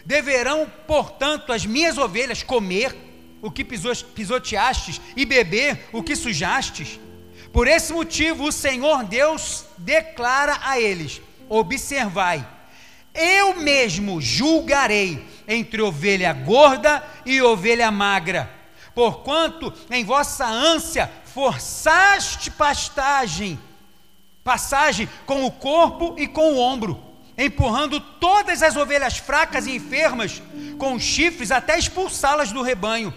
Deverão, 0.05 0.71
portanto, 0.87 1.51
as 1.51 1.65
minhas 1.65 1.97
ovelhas 1.97 2.41
comer 2.41 2.95
o 3.41 3.51
que 3.51 3.63
pisoteastes 3.63 5.01
e 5.15 5.25
beber 5.25 5.89
o 5.91 6.01
que 6.01 6.15
sujastes? 6.15 6.99
Por 7.51 7.67
esse 7.67 7.91
motivo, 7.91 8.45
o 8.45 8.51
Senhor 8.51 9.03
Deus 9.03 9.65
declara 9.77 10.59
a 10.61 10.79
eles: 10.79 11.21
Observai, 11.49 12.47
eu 13.13 13.55
mesmo 13.55 14.21
julgarei 14.21 15.25
entre 15.47 15.81
ovelha 15.81 16.31
gorda 16.33 17.03
e 17.25 17.41
ovelha 17.41 17.89
magra, 17.89 18.49
porquanto 18.93 19.73
em 19.89 20.03
vossa 20.03 20.45
ânsia 20.45 21.11
forçaste 21.37 22.49
pastagem, 22.49 23.59
passagem 24.43 25.07
com 25.23 25.45
o 25.45 25.51
corpo 25.51 26.15
e 26.17 26.25
com 26.25 26.53
o 26.53 26.57
ombro, 26.57 26.99
empurrando 27.37 27.99
todas 27.99 28.63
as 28.63 28.75
ovelhas 28.75 29.19
fracas 29.19 29.67
e 29.67 29.75
enfermas 29.75 30.41
com 30.79 30.97
chifres 30.97 31.51
até 31.51 31.77
expulsá-las 31.77 32.51
do 32.51 32.63
rebanho. 32.63 33.13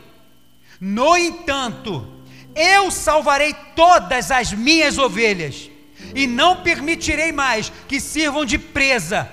No 0.79 1.17
entanto, 1.17 2.07
eu 2.55 2.91
salvarei 2.91 3.55
todas 3.75 4.31
as 4.31 4.53
minhas 4.53 4.99
ovelhas, 4.99 5.71
e 6.15 6.27
não 6.27 6.63
permitirei 6.63 7.33
mais 7.33 7.73
que 7.89 8.01
sirvam 8.01 8.45
de 8.45 8.59
presa 8.59 9.31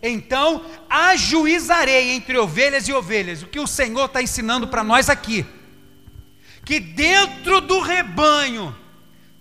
Então 0.00 0.64
ajuizarei 0.88 2.12
entre 2.12 2.38
ovelhas 2.38 2.86
e 2.86 2.92
ovelhas. 2.92 3.42
O 3.42 3.48
que 3.48 3.58
o 3.58 3.66
Senhor 3.66 4.04
está 4.04 4.22
ensinando 4.22 4.68
para 4.68 4.84
nós 4.84 5.10
aqui? 5.10 5.44
Que 6.68 6.78
dentro 6.78 7.62
do 7.62 7.80
rebanho 7.80 8.76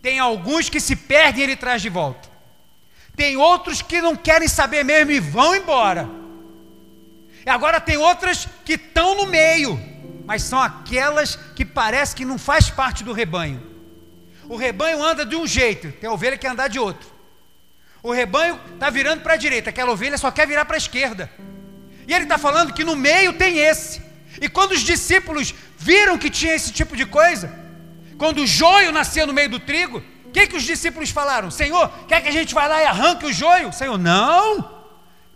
tem 0.02 0.18
alguns 0.18 0.70
que 0.70 0.80
se 0.80 0.96
perdem 0.96 1.42
e 1.42 1.44
ele 1.44 1.56
traz 1.58 1.82
de 1.82 1.90
volta. 1.90 2.30
Tem 3.18 3.36
outros 3.36 3.82
que 3.82 4.00
não 4.00 4.16
querem 4.16 4.48
saber 4.48 4.86
mesmo 4.86 5.12
e 5.12 5.20
vão 5.20 5.54
embora. 5.54 6.10
E 7.46 7.50
agora 7.50 7.82
tem 7.82 7.98
outras 7.98 8.48
que 8.63 8.76
estão 8.76 9.13
no 9.13 9.26
meio, 9.26 9.78
mas 10.26 10.42
são 10.42 10.58
aquelas 10.62 11.36
que 11.54 11.66
parece 11.66 12.16
que 12.16 12.24
não 12.24 12.38
faz 12.38 12.70
parte 12.70 13.04
do 13.04 13.12
rebanho. 13.12 13.62
O 14.48 14.56
rebanho 14.56 15.04
anda 15.04 15.26
de 15.26 15.36
um 15.36 15.46
jeito, 15.46 15.92
tem 16.00 16.10
ovelha 16.10 16.38
que 16.38 16.48
andar 16.48 16.70
de 16.70 16.80
outro. 16.80 17.12
O 18.02 18.13
rebanho 18.13 18.58
está 18.74 18.90
virando 18.90 19.22
para 19.22 19.34
a 19.34 19.38
direita, 19.38 19.70
aquela 19.70 19.92
ovelha 19.92 20.18
só 20.18 20.32
quer 20.32 20.48
virar 20.48 20.63
para 20.63 20.78
a 20.78 20.78
esquerda. 20.78 21.30
E 22.08 22.13
ele 22.13 22.24
está 22.24 22.38
falando 22.38 22.72
que 22.72 22.86
no 22.86 22.96
meio 22.96 23.34
tem 23.34 23.58
esse. 23.58 24.07
E 24.41 24.47
quando 24.50 24.71
os 24.71 24.82
discípulos 24.82 25.54
viram 25.78 26.17
que 26.17 26.30
tinha 26.30 26.54
esse 26.54 26.71
tipo 26.71 26.95
de 26.95 27.06
coisa, 27.06 27.54
quando 28.17 28.39
o 28.39 28.47
joio 28.47 28.91
nascia 28.91 29.26
no 29.26 29.34
meio 29.34 29.50
do 29.50 29.60
trigo, 29.60 30.04
o 30.26 30.32
que, 30.32 30.47
que 30.47 30.56
os 30.56 30.63
discípulos 30.63 31.10
falaram? 31.10 31.50
Senhor, 31.50 31.89
quer 32.08 32.21
que 32.21 32.30
a 32.30 32.32
gente 32.32 32.54
vá 32.54 32.67
lá 32.67 32.82
e 32.82 32.86
arranque 32.86 33.26
o 33.26 33.34
joio? 33.34 33.71
Senhor, 33.73 33.97
não. 33.97 34.78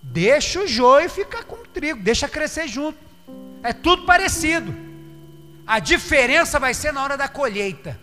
Deixa 0.01 0.59
o 0.59 0.67
joio 0.67 1.09
ficar 1.09 1.43
com 1.43 1.55
o 1.55 1.67
trigo, 1.67 2.01
deixa 2.01 2.27
crescer 2.27 2.67
junto. 2.67 2.97
É 3.63 3.71
tudo 3.71 4.03
parecido. 4.03 4.75
A 5.65 5.79
diferença 5.79 6.59
vai 6.59 6.73
ser 6.73 6.91
na 6.91 7.03
hora 7.03 7.15
da 7.15 7.27
colheita. 7.27 7.99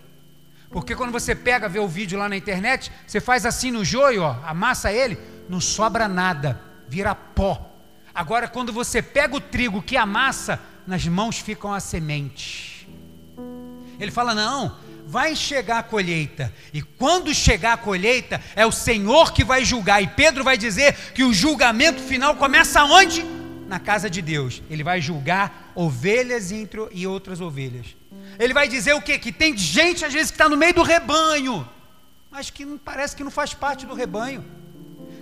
Porque 0.71 0.95
quando 0.95 1.13
você 1.13 1.35
pega, 1.35 1.69
vê 1.69 1.79
o 1.79 1.89
vídeo 1.89 2.19
lá 2.19 2.29
na 2.29 2.37
internet, 2.37 2.93
você 3.07 3.21
faz 3.21 3.47
assim 3.47 3.71
no 3.71 3.85
joio, 3.85 4.23
ó, 4.23 4.37
amassa 4.45 4.93
ele, 4.93 5.19
não 5.49 5.61
sobra 5.61 6.07
nada, 6.07 6.61
vira 6.89 7.15
pó. 7.15 7.73
Agora, 8.15 8.49
quando 8.49 8.73
você 8.73 9.01
pega 9.01 9.37
o 9.37 9.41
trigo 9.41 9.83
que 9.83 9.97
amassa, 9.97 10.61
nas 10.89 11.07
mãos 11.07 11.39
ficam 11.39 11.73
as 11.73 11.85
sementes. 11.85 12.87
Ele 14.01 14.11
fala: 14.11 14.35
não, 14.35 14.75
vai 15.07 15.37
chegar 15.37 15.79
a 15.81 15.83
colheita. 15.83 16.53
E 16.73 16.81
quando 16.81 17.35
chegar 17.35 17.75
a 17.75 17.77
colheita, 17.77 18.41
é 18.57 18.65
o 18.65 18.73
Senhor 18.73 19.33
que 19.33 19.45
vai 19.45 19.65
julgar. 19.67 20.03
E 20.03 20.07
Pedro 20.07 20.43
vai 20.43 20.57
dizer 20.57 20.95
que 21.13 21.23
o 21.23 21.33
julgamento 21.33 22.01
final 22.01 22.37
começa 22.37 22.83
onde? 22.85 23.23
Na 23.69 23.79
casa 23.79 24.09
de 24.09 24.23
Deus. 24.23 24.63
Ele 24.71 24.83
vai 24.83 24.99
julgar 24.99 25.73
ovelhas 25.75 26.51
e 26.51 27.07
outras 27.07 27.39
ovelhas. 27.43 27.95
Ele 28.39 28.55
vai 28.55 28.67
dizer 28.67 28.95
o 28.95 29.03
quê? 29.03 29.19
Que 29.19 29.31
tem 29.31 29.55
gente, 29.57 30.07
às 30.07 30.13
vezes, 30.13 30.31
que 30.31 30.37
está 30.37 30.49
no 30.49 30.57
meio 30.57 30.73
do 30.73 30.83
rebanho, 30.83 31.69
mas 32.31 32.49
que 32.49 32.65
não, 32.65 32.79
parece 32.79 33.15
que 33.15 33.23
não 33.23 33.31
faz 33.31 33.53
parte 33.53 33.85
do 33.85 33.95
rebanho. 33.95 34.43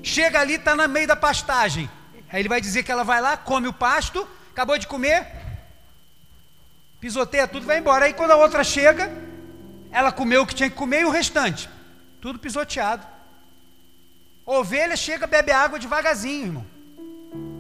Chega 0.01 0.41
ali, 0.41 0.55
está 0.55 0.77
no 0.77 0.89
meio 0.89 1.09
da 1.09 1.17
pastagem. 1.17 1.91
Aí 2.31 2.41
ele 2.41 2.49
vai 2.49 2.61
dizer 2.61 2.85
que 2.85 2.93
ela 2.93 3.03
vai 3.03 3.21
lá, 3.21 3.37
come 3.37 3.67
o 3.67 3.73
pasto, 3.73 4.29
acabou 4.53 4.79
de 4.79 4.87
comer, 4.87 5.46
pisoteia 7.01 7.47
tudo, 7.47 7.67
vai 7.67 7.79
embora. 7.79 8.07
Aí 8.07 8.13
quando 8.13 8.31
a 8.33 8.37
outra 8.37 8.65
chega, 8.65 9.11
ela 9.91 10.13
comeu 10.13 10.43
o 10.43 10.47
que 10.47 10.55
tinha 10.55 10.71
que 10.71 10.77
comer 10.77 11.03
e 11.03 11.05
o 11.05 11.11
restante, 11.11 11.69
tudo 12.21 12.39
pisoteado. 12.39 13.07
Ovelha 14.45 14.97
chega, 14.97 15.27
bebe 15.27 15.51
água 15.51 15.79
devagarzinho, 15.79 16.47
irmão. 16.47 16.67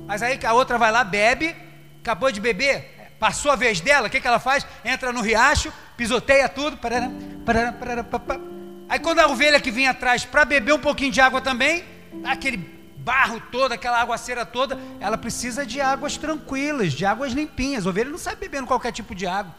Mas 0.06 0.22
aí 0.22 0.38
a 0.44 0.52
outra 0.52 0.78
vai 0.78 0.92
lá, 0.92 1.02
bebe, 1.02 1.54
acabou 2.00 2.30
de 2.30 2.40
beber, 2.40 3.14
passou 3.18 3.50
a 3.50 3.56
vez 3.56 3.80
dela, 3.80 4.06
o 4.06 4.10
que, 4.10 4.20
que 4.20 4.28
ela 4.28 4.38
faz? 4.38 4.66
Entra 4.84 5.12
no 5.12 5.20
riacho, 5.20 5.72
pisoteia 5.96 6.48
tudo. 6.48 6.76
Parará, 6.76 7.10
parará, 7.44 7.72
parará. 7.72 8.40
Aí 8.88 9.00
quando 9.00 9.18
a 9.18 9.26
ovelha 9.26 9.60
que 9.60 9.70
vinha 9.70 9.90
atrás 9.90 10.24
para 10.24 10.44
beber 10.44 10.74
um 10.74 10.78
pouquinho 10.78 11.10
de 11.10 11.20
água 11.20 11.40
também, 11.40 11.84
aquele 12.24 12.75
barro 13.06 13.40
todo, 13.52 13.70
aquela 13.70 14.00
aguaceira 14.00 14.44
toda, 14.44 14.76
ela 14.98 15.16
precisa 15.16 15.64
de 15.64 15.80
águas 15.80 16.16
tranquilas, 16.16 16.92
de 16.92 17.06
águas 17.06 17.32
limpinhas. 17.32 17.86
A 17.86 17.90
ovelha 17.90 18.10
não 18.10 18.18
sai 18.18 18.34
bebendo 18.34 18.66
qualquer 18.66 18.90
tipo 18.90 19.14
de 19.14 19.28
água. 19.28 19.54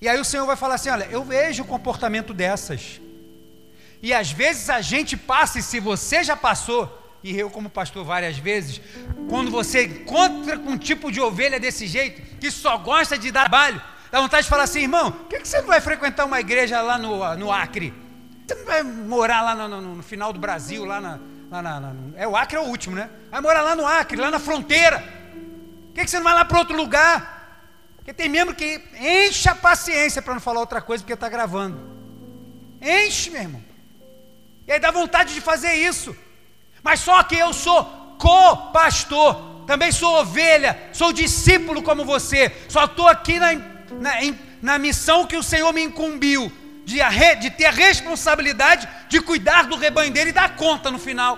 E 0.00 0.08
aí 0.08 0.20
o 0.20 0.24
Senhor 0.24 0.46
vai 0.46 0.54
falar 0.54 0.76
assim: 0.76 0.88
olha, 0.88 1.08
eu 1.10 1.24
vejo 1.24 1.64
o 1.64 1.66
comportamento 1.66 2.32
dessas. 2.32 3.00
E 4.00 4.14
às 4.14 4.30
vezes 4.30 4.70
a 4.70 4.80
gente 4.80 5.16
passa, 5.16 5.58
e 5.58 5.62
se 5.62 5.80
você 5.80 6.22
já 6.22 6.36
passou, 6.36 6.86
e 7.20 7.36
eu, 7.36 7.50
como 7.50 7.68
pastor, 7.68 8.04
várias 8.04 8.38
vezes, 8.38 8.80
quando 9.28 9.50
você 9.50 9.86
encontra 9.86 10.56
com 10.56 10.70
um 10.70 10.78
tipo 10.78 11.10
de 11.10 11.20
ovelha 11.20 11.58
desse 11.58 11.88
jeito, 11.88 12.22
que 12.38 12.48
só 12.48 12.78
gosta 12.78 13.18
de 13.18 13.32
dar 13.32 13.48
trabalho, 13.48 13.82
dá 14.08 14.20
vontade 14.20 14.44
de 14.44 14.50
falar 14.50 14.62
assim: 14.62 14.82
irmão, 14.82 15.10
por 15.10 15.26
que, 15.30 15.40
que 15.40 15.48
você 15.48 15.60
não 15.60 15.66
vai 15.66 15.80
frequentar 15.80 16.24
uma 16.24 16.38
igreja 16.38 16.80
lá 16.80 16.96
no, 16.96 17.34
no 17.34 17.50
Acre? 17.50 17.92
Você 18.46 18.54
não 18.54 18.66
vai 18.66 18.84
morar 18.84 19.42
lá 19.42 19.54
no, 19.56 19.80
no, 19.80 19.94
no 19.96 20.02
final 20.04 20.32
do 20.32 20.38
Brasil, 20.38 20.84
lá 20.84 21.00
na, 21.00 21.18
lá 21.50 21.62
na, 21.62 21.80
na, 21.80 21.92
É 22.16 22.26
o 22.26 22.36
Acre 22.36 22.56
é 22.56 22.60
o 22.60 22.64
último, 22.64 22.96
né? 22.96 23.08
Vai 23.30 23.40
morar 23.40 23.62
lá 23.62 23.76
no 23.76 23.86
Acre, 23.86 24.16
lá 24.16 24.30
na 24.30 24.38
fronteira. 24.38 25.00
Por 25.00 25.94
que, 25.94 26.04
que 26.04 26.10
você 26.10 26.16
não 26.16 26.24
vai 26.24 26.34
lá 26.34 26.44
para 26.44 26.58
outro 26.58 26.76
lugar? 26.76 27.36
Porque 27.96 28.12
tem 28.12 28.28
membro 28.28 28.54
que 28.54 28.80
enche 29.00 29.48
a 29.48 29.54
paciência 29.54 30.22
para 30.22 30.34
não 30.34 30.40
falar 30.40 30.60
outra 30.60 30.80
coisa 30.80 31.02
porque 31.02 31.14
está 31.14 31.28
gravando. 31.28 31.80
Enche, 32.80 33.30
meu 33.30 33.42
irmão. 33.42 33.64
E 34.66 34.72
aí 34.72 34.78
dá 34.78 34.90
vontade 34.90 35.34
de 35.34 35.40
fazer 35.40 35.74
isso. 35.74 36.16
Mas 36.82 37.00
só 37.00 37.22
que 37.22 37.36
eu 37.36 37.52
sou 37.52 37.84
co-pastor. 38.18 39.64
Também 39.66 39.90
sou 39.90 40.20
ovelha. 40.20 40.88
Sou 40.92 41.12
discípulo 41.12 41.82
como 41.82 42.04
você. 42.04 42.54
Só 42.68 42.84
estou 42.84 43.08
aqui 43.08 43.38
na, 43.38 43.54
na, 43.54 44.12
na 44.62 44.78
missão 44.78 45.26
que 45.26 45.36
o 45.36 45.42
Senhor 45.42 45.72
me 45.72 45.82
incumbiu. 45.82 46.52
De, 46.86 47.00
de 47.40 47.50
ter 47.50 47.66
a 47.66 47.70
responsabilidade 47.70 48.88
de 49.08 49.20
cuidar 49.20 49.64
do 49.64 49.76
rebanho 49.76 50.12
dele 50.12 50.30
e 50.30 50.32
dar 50.32 50.54
conta 50.54 50.90
no 50.90 50.98
final. 50.98 51.36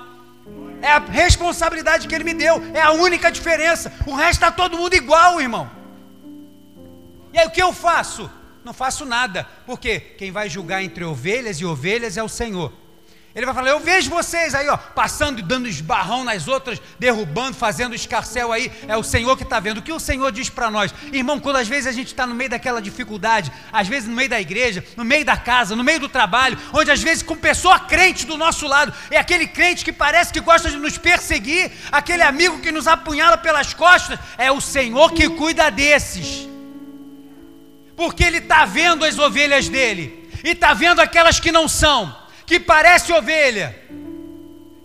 É 0.82 0.92
a 0.92 0.98
responsabilidade 0.98 2.06
que 2.06 2.14
ele 2.14 2.22
me 2.22 2.34
deu. 2.34 2.62
É 2.74 2.82
a 2.82 2.92
única 2.92 3.32
diferença. 3.32 3.92
O 4.06 4.14
resto 4.14 4.44
está 4.44 4.52
todo 4.52 4.76
mundo 4.76 4.94
igual, 4.94 5.40
irmão. 5.40 5.70
E 7.32 7.38
aí 7.38 7.46
o 7.46 7.50
que 7.50 7.62
eu 7.62 7.72
faço? 7.72 8.30
Não 8.62 8.74
faço 8.74 9.06
nada, 9.06 9.48
porque 9.64 9.98
quem 9.98 10.30
vai 10.30 10.50
julgar 10.50 10.82
entre 10.82 11.02
ovelhas 11.02 11.58
e 11.58 11.64
ovelhas 11.64 12.18
é 12.18 12.22
o 12.22 12.28
Senhor. 12.28 12.70
Ele 13.34 13.46
vai 13.46 13.54
falar: 13.54 13.70
Eu 13.70 13.80
vejo 13.80 14.10
vocês 14.10 14.54
aí, 14.54 14.68
ó, 14.68 14.76
passando 14.76 15.38
e 15.38 15.42
dando 15.42 15.68
esbarrão 15.68 16.24
nas 16.24 16.48
outras, 16.48 16.80
derrubando, 16.98 17.56
fazendo 17.56 17.94
escarcel 17.94 18.52
aí. 18.52 18.72
É 18.88 18.96
o 18.96 19.02
Senhor 19.02 19.36
que 19.36 19.42
está 19.42 19.60
vendo. 19.60 19.78
O 19.78 19.82
que 19.82 19.92
o 19.92 20.00
Senhor 20.00 20.32
diz 20.32 20.48
para 20.48 20.70
nós? 20.70 20.94
Irmão, 21.12 21.38
quando 21.38 21.56
às 21.56 21.68
vezes 21.68 21.86
a 21.86 21.92
gente 21.92 22.08
está 22.08 22.26
no 22.26 22.34
meio 22.34 22.50
daquela 22.50 22.80
dificuldade, 22.80 23.52
às 23.72 23.86
vezes 23.86 24.08
no 24.08 24.14
meio 24.14 24.28
da 24.28 24.40
igreja, 24.40 24.84
no 24.96 25.04
meio 25.04 25.24
da 25.24 25.36
casa, 25.36 25.76
no 25.76 25.84
meio 25.84 26.00
do 26.00 26.08
trabalho, 26.08 26.58
onde 26.72 26.90
às 26.90 27.02
vezes 27.02 27.22
com 27.22 27.36
pessoa 27.36 27.78
crente 27.80 28.26
do 28.26 28.36
nosso 28.36 28.66
lado, 28.66 28.92
é 29.10 29.18
aquele 29.18 29.46
crente 29.46 29.84
que 29.84 29.92
parece 29.92 30.32
que 30.32 30.40
gosta 30.40 30.70
de 30.70 30.76
nos 30.76 30.96
perseguir, 30.98 31.70
aquele 31.92 32.22
amigo 32.22 32.60
que 32.60 32.72
nos 32.72 32.86
apunhala 32.86 33.36
pelas 33.36 33.74
costas, 33.74 34.18
é 34.36 34.50
o 34.50 34.60
Senhor 34.60 35.12
que 35.12 35.28
cuida 35.28 35.70
desses 35.70 36.48
porque 37.98 38.22
ele 38.22 38.38
está 38.38 38.64
vendo 38.64 39.04
as 39.04 39.18
ovelhas 39.18 39.68
dele, 39.68 40.30
e 40.44 40.50
está 40.50 40.72
vendo 40.72 41.00
aquelas 41.00 41.40
que 41.40 41.50
não 41.50 41.66
são, 41.66 42.16
que 42.48 42.58
parece 42.58 43.12
ovelha, 43.12 43.78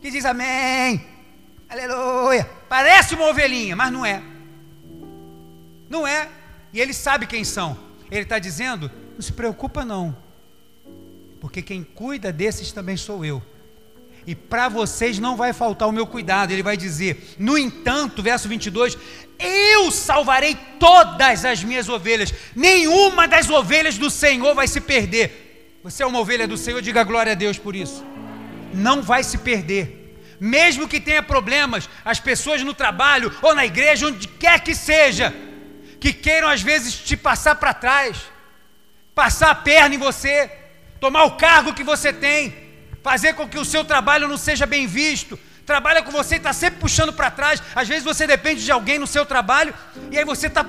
que 0.01 0.11
diz 0.11 0.25
amém, 0.25 1.01
aleluia, 1.69 2.47
parece 2.67 3.15
uma 3.15 3.29
ovelhinha, 3.29 3.73
mas 3.73 3.89
não 3.89 4.05
é, 4.05 4.21
não 5.89 6.05
é, 6.05 6.27
e 6.73 6.81
ele 6.81 6.93
sabe 6.93 7.25
quem 7.25 7.45
são, 7.45 7.79
ele 8.11 8.23
está 8.23 8.37
dizendo: 8.37 8.91
não 9.13 9.21
se 9.21 9.31
preocupa 9.31 9.85
não, 9.85 10.13
porque 11.39 11.61
quem 11.61 11.85
cuida 11.85 12.33
desses 12.33 12.73
também 12.73 12.97
sou 12.97 13.23
eu. 13.23 13.41
E 14.25 14.33
para 14.35 14.69
vocês 14.69 15.19
não 15.19 15.35
vai 15.35 15.51
faltar 15.51 15.87
o 15.87 15.91
meu 15.91 16.07
cuidado. 16.07 16.51
Ele 16.51 16.63
vai 16.63 16.77
dizer: 16.77 17.35
No 17.37 17.57
entanto, 17.57 18.23
verso 18.23 18.47
22, 18.47 18.97
eu 19.37 19.91
salvarei 19.91 20.57
todas 20.79 21.43
as 21.43 21.61
minhas 21.61 21.89
ovelhas, 21.89 22.33
nenhuma 22.55 23.27
das 23.27 23.49
ovelhas 23.49 23.97
do 23.97 24.09
Senhor 24.09 24.55
vai 24.55 24.65
se 24.65 24.79
perder. 24.79 25.42
Você 25.83 26.01
é 26.01 26.05
uma 26.05 26.19
ovelha 26.19 26.47
do 26.47 26.55
Senhor, 26.55 26.81
diga 26.81 27.03
glória 27.03 27.33
a 27.33 27.35
Deus 27.35 27.57
por 27.57 27.75
isso. 27.75 28.05
Não 28.73 29.01
vai 29.01 29.21
se 29.21 29.37
perder. 29.37 30.17
Mesmo 30.39 30.87
que 30.87 30.99
tenha 30.99 31.21
problemas, 31.21 31.89
as 32.05 32.21
pessoas 32.21 32.63
no 32.63 32.73
trabalho 32.73 33.35
ou 33.41 33.53
na 33.53 33.65
igreja, 33.65 34.07
onde 34.07 34.25
quer 34.27 34.61
que 34.61 34.73
seja, 34.73 35.33
que 35.99 36.13
queiram 36.13 36.47
às 36.47 36.61
vezes 36.61 36.95
te 36.95 37.17
passar 37.17 37.55
para 37.55 37.73
trás, 37.73 38.17
passar 39.13 39.51
a 39.51 39.55
perna 39.55 39.95
em 39.95 39.97
você, 39.97 40.49
tomar 41.01 41.25
o 41.25 41.35
cargo 41.35 41.73
que 41.73 41.83
você 41.83 42.13
tem, 42.13 42.55
fazer 43.03 43.33
com 43.33 43.47
que 43.47 43.59
o 43.59 43.65
seu 43.65 43.83
trabalho 43.83 44.25
não 44.25 44.37
seja 44.37 44.65
bem 44.65 44.87
visto, 44.87 45.37
trabalha 45.65 46.01
com 46.01 46.11
você 46.11 46.35
e 46.35 46.37
está 46.37 46.53
sempre 46.53 46.79
puxando 46.79 47.11
para 47.11 47.29
trás. 47.29 47.61
Às 47.75 47.89
vezes 47.89 48.05
você 48.05 48.25
depende 48.25 48.63
de 48.63 48.71
alguém 48.71 48.97
no 48.97 49.07
seu 49.07 49.25
trabalho 49.25 49.73
e 50.09 50.17
aí 50.17 50.23
você 50.23 50.47
está 50.47 50.65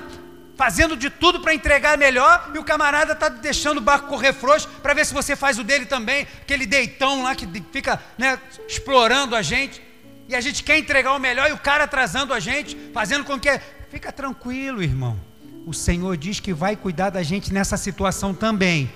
fazendo 0.55 0.95
de 0.95 1.09
tudo 1.09 1.39
para 1.39 1.53
entregar 1.53 1.97
melhor 1.97 2.51
e 2.53 2.57
o 2.57 2.63
camarada 2.63 3.13
está 3.13 3.29
deixando 3.29 3.79
o 3.79 3.81
barco 3.81 4.07
correr 4.07 4.33
frouxo 4.33 4.67
para 4.81 4.93
ver 4.93 5.05
se 5.05 5.13
você 5.13 5.35
faz 5.35 5.59
o 5.59 5.63
dele 5.63 5.85
também, 5.85 6.27
aquele 6.41 6.65
deitão 6.65 7.23
lá 7.23 7.35
que 7.35 7.47
fica 7.71 8.01
né, 8.17 8.39
explorando 8.67 9.35
a 9.35 9.41
gente. 9.41 9.81
E 10.27 10.35
a 10.35 10.41
gente 10.41 10.63
quer 10.63 10.77
entregar 10.77 11.13
o 11.13 11.19
melhor 11.19 11.49
e 11.49 11.53
o 11.53 11.57
cara 11.57 11.83
atrasando 11.83 12.33
a 12.33 12.39
gente, 12.39 12.75
fazendo 12.93 13.23
com 13.23 13.39
que. 13.39 13.59
Fica 13.91 14.11
tranquilo, 14.11 14.81
irmão. 14.81 15.17
O 15.65 15.73
Senhor 15.73 16.17
diz 16.17 16.39
que 16.39 16.51
vai 16.53 16.75
cuidar 16.75 17.11
da 17.11 17.21
gente 17.21 17.53
nessa 17.53 17.77
situação 17.77 18.33
também. 18.33 18.91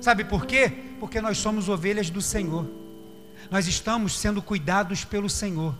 Sabe 0.00 0.24
por 0.24 0.44
quê? 0.44 0.70
Porque 0.98 1.20
nós 1.20 1.38
somos 1.38 1.68
ovelhas 1.68 2.10
do 2.10 2.20
Senhor 2.20 2.82
nós 3.52 3.66
estamos 3.66 4.18
sendo 4.18 4.40
cuidados 4.40 5.04
pelo 5.04 5.28
Senhor. 5.28 5.74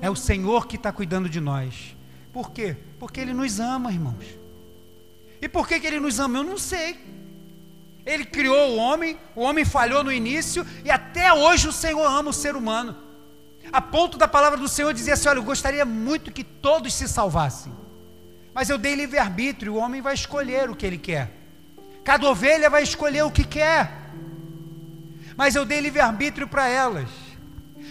É 0.00 0.08
o 0.08 0.14
Senhor 0.14 0.68
que 0.68 0.76
está 0.76 0.92
cuidando 0.92 1.28
de 1.28 1.40
nós. 1.40 1.96
Por 2.38 2.52
quê? 2.52 2.76
Porque 3.00 3.20
Ele 3.20 3.34
nos 3.34 3.58
ama, 3.58 3.90
irmãos. 3.90 4.24
E 5.42 5.48
por 5.48 5.66
que, 5.66 5.80
que 5.80 5.88
Ele 5.88 5.98
nos 5.98 6.20
ama? 6.20 6.38
Eu 6.38 6.44
não 6.44 6.56
sei. 6.56 6.96
Ele 8.06 8.24
criou 8.24 8.70
o 8.70 8.76
homem, 8.76 9.18
o 9.34 9.40
homem 9.40 9.64
falhou 9.64 10.04
no 10.04 10.12
início, 10.12 10.64
e 10.84 10.88
até 10.88 11.32
hoje 11.32 11.66
o 11.66 11.72
Senhor 11.72 12.06
ama 12.06 12.30
o 12.30 12.32
ser 12.32 12.54
humano. 12.54 12.96
A 13.72 13.82
ponto 13.82 14.16
da 14.16 14.28
palavra 14.28 14.56
do 14.56 14.68
Senhor 14.68 14.94
dizer 14.94 15.14
assim: 15.14 15.28
Olha, 15.28 15.38
eu 15.38 15.42
gostaria 15.42 15.84
muito 15.84 16.30
que 16.30 16.44
todos 16.44 16.94
se 16.94 17.08
salvassem. 17.08 17.72
Mas 18.54 18.70
eu 18.70 18.78
dei 18.78 18.94
livre-arbítrio, 18.94 19.74
o 19.74 19.78
homem 19.78 20.00
vai 20.00 20.14
escolher 20.14 20.70
o 20.70 20.76
que 20.76 20.86
ele 20.86 20.96
quer. 20.96 21.32
Cada 22.04 22.30
ovelha 22.30 22.70
vai 22.70 22.84
escolher 22.84 23.24
o 23.24 23.32
que 23.32 23.42
quer. 23.42 23.90
Mas 25.36 25.56
eu 25.56 25.64
dei 25.64 25.80
livre-arbítrio 25.80 26.46
para 26.46 26.68
elas. 26.68 27.08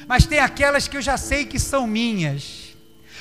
Mas 0.07 0.25
tem 0.25 0.39
aquelas 0.39 0.87
que 0.87 0.95
eu 0.95 1.01
já 1.01 1.17
sei 1.17 1.45
que 1.45 1.59
são 1.59 1.85
minhas. 1.85 2.66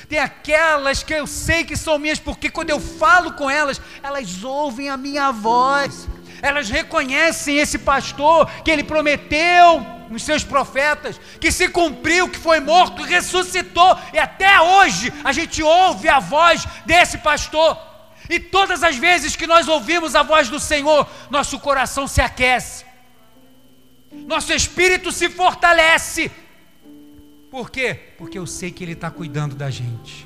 Tem 0.08 0.18
aquelas 0.18 1.02
que 1.02 1.12
eu 1.12 1.26
sei 1.26 1.64
que 1.64 1.76
são 1.76 1.98
minhas, 1.98 2.18
porque 2.18 2.48
quando 2.48 2.70
eu 2.70 2.80
falo 2.80 3.32
com 3.32 3.50
elas, 3.50 3.80
elas 4.02 4.44
ouvem 4.44 4.88
a 4.88 4.96
minha 4.96 5.32
voz. 5.32 6.08
Elas 6.40 6.68
reconhecem 6.68 7.58
esse 7.58 7.78
pastor 7.78 8.48
que 8.62 8.70
ele 8.70 8.84
prometeu 8.84 9.84
nos 10.08 10.22
seus 10.22 10.44
profetas, 10.44 11.20
que 11.40 11.50
se 11.50 11.68
cumpriu, 11.68 12.28
que 12.28 12.38
foi 12.38 12.60
morto, 12.60 13.02
ressuscitou, 13.02 13.98
e 14.12 14.18
até 14.18 14.60
hoje 14.60 15.12
a 15.24 15.32
gente 15.32 15.62
ouve 15.62 16.08
a 16.08 16.20
voz 16.20 16.64
desse 16.84 17.18
pastor. 17.18 17.76
E 18.28 18.38
todas 18.38 18.82
as 18.82 18.96
vezes 18.96 19.34
que 19.34 19.46
nós 19.46 19.66
ouvimos 19.66 20.14
a 20.14 20.22
voz 20.22 20.48
do 20.48 20.60
Senhor, 20.60 21.08
nosso 21.30 21.58
coração 21.58 22.06
se 22.06 22.20
aquece, 22.20 22.84
nosso 24.12 24.52
espírito 24.52 25.10
se 25.10 25.28
fortalece. 25.28 26.30
Por 27.50 27.70
quê? 27.70 27.94
Porque 28.18 28.38
eu 28.38 28.46
sei 28.46 28.70
que 28.70 28.82
Ele 28.82 28.92
está 28.92 29.10
cuidando 29.10 29.54
da 29.54 29.70
gente. 29.70 30.25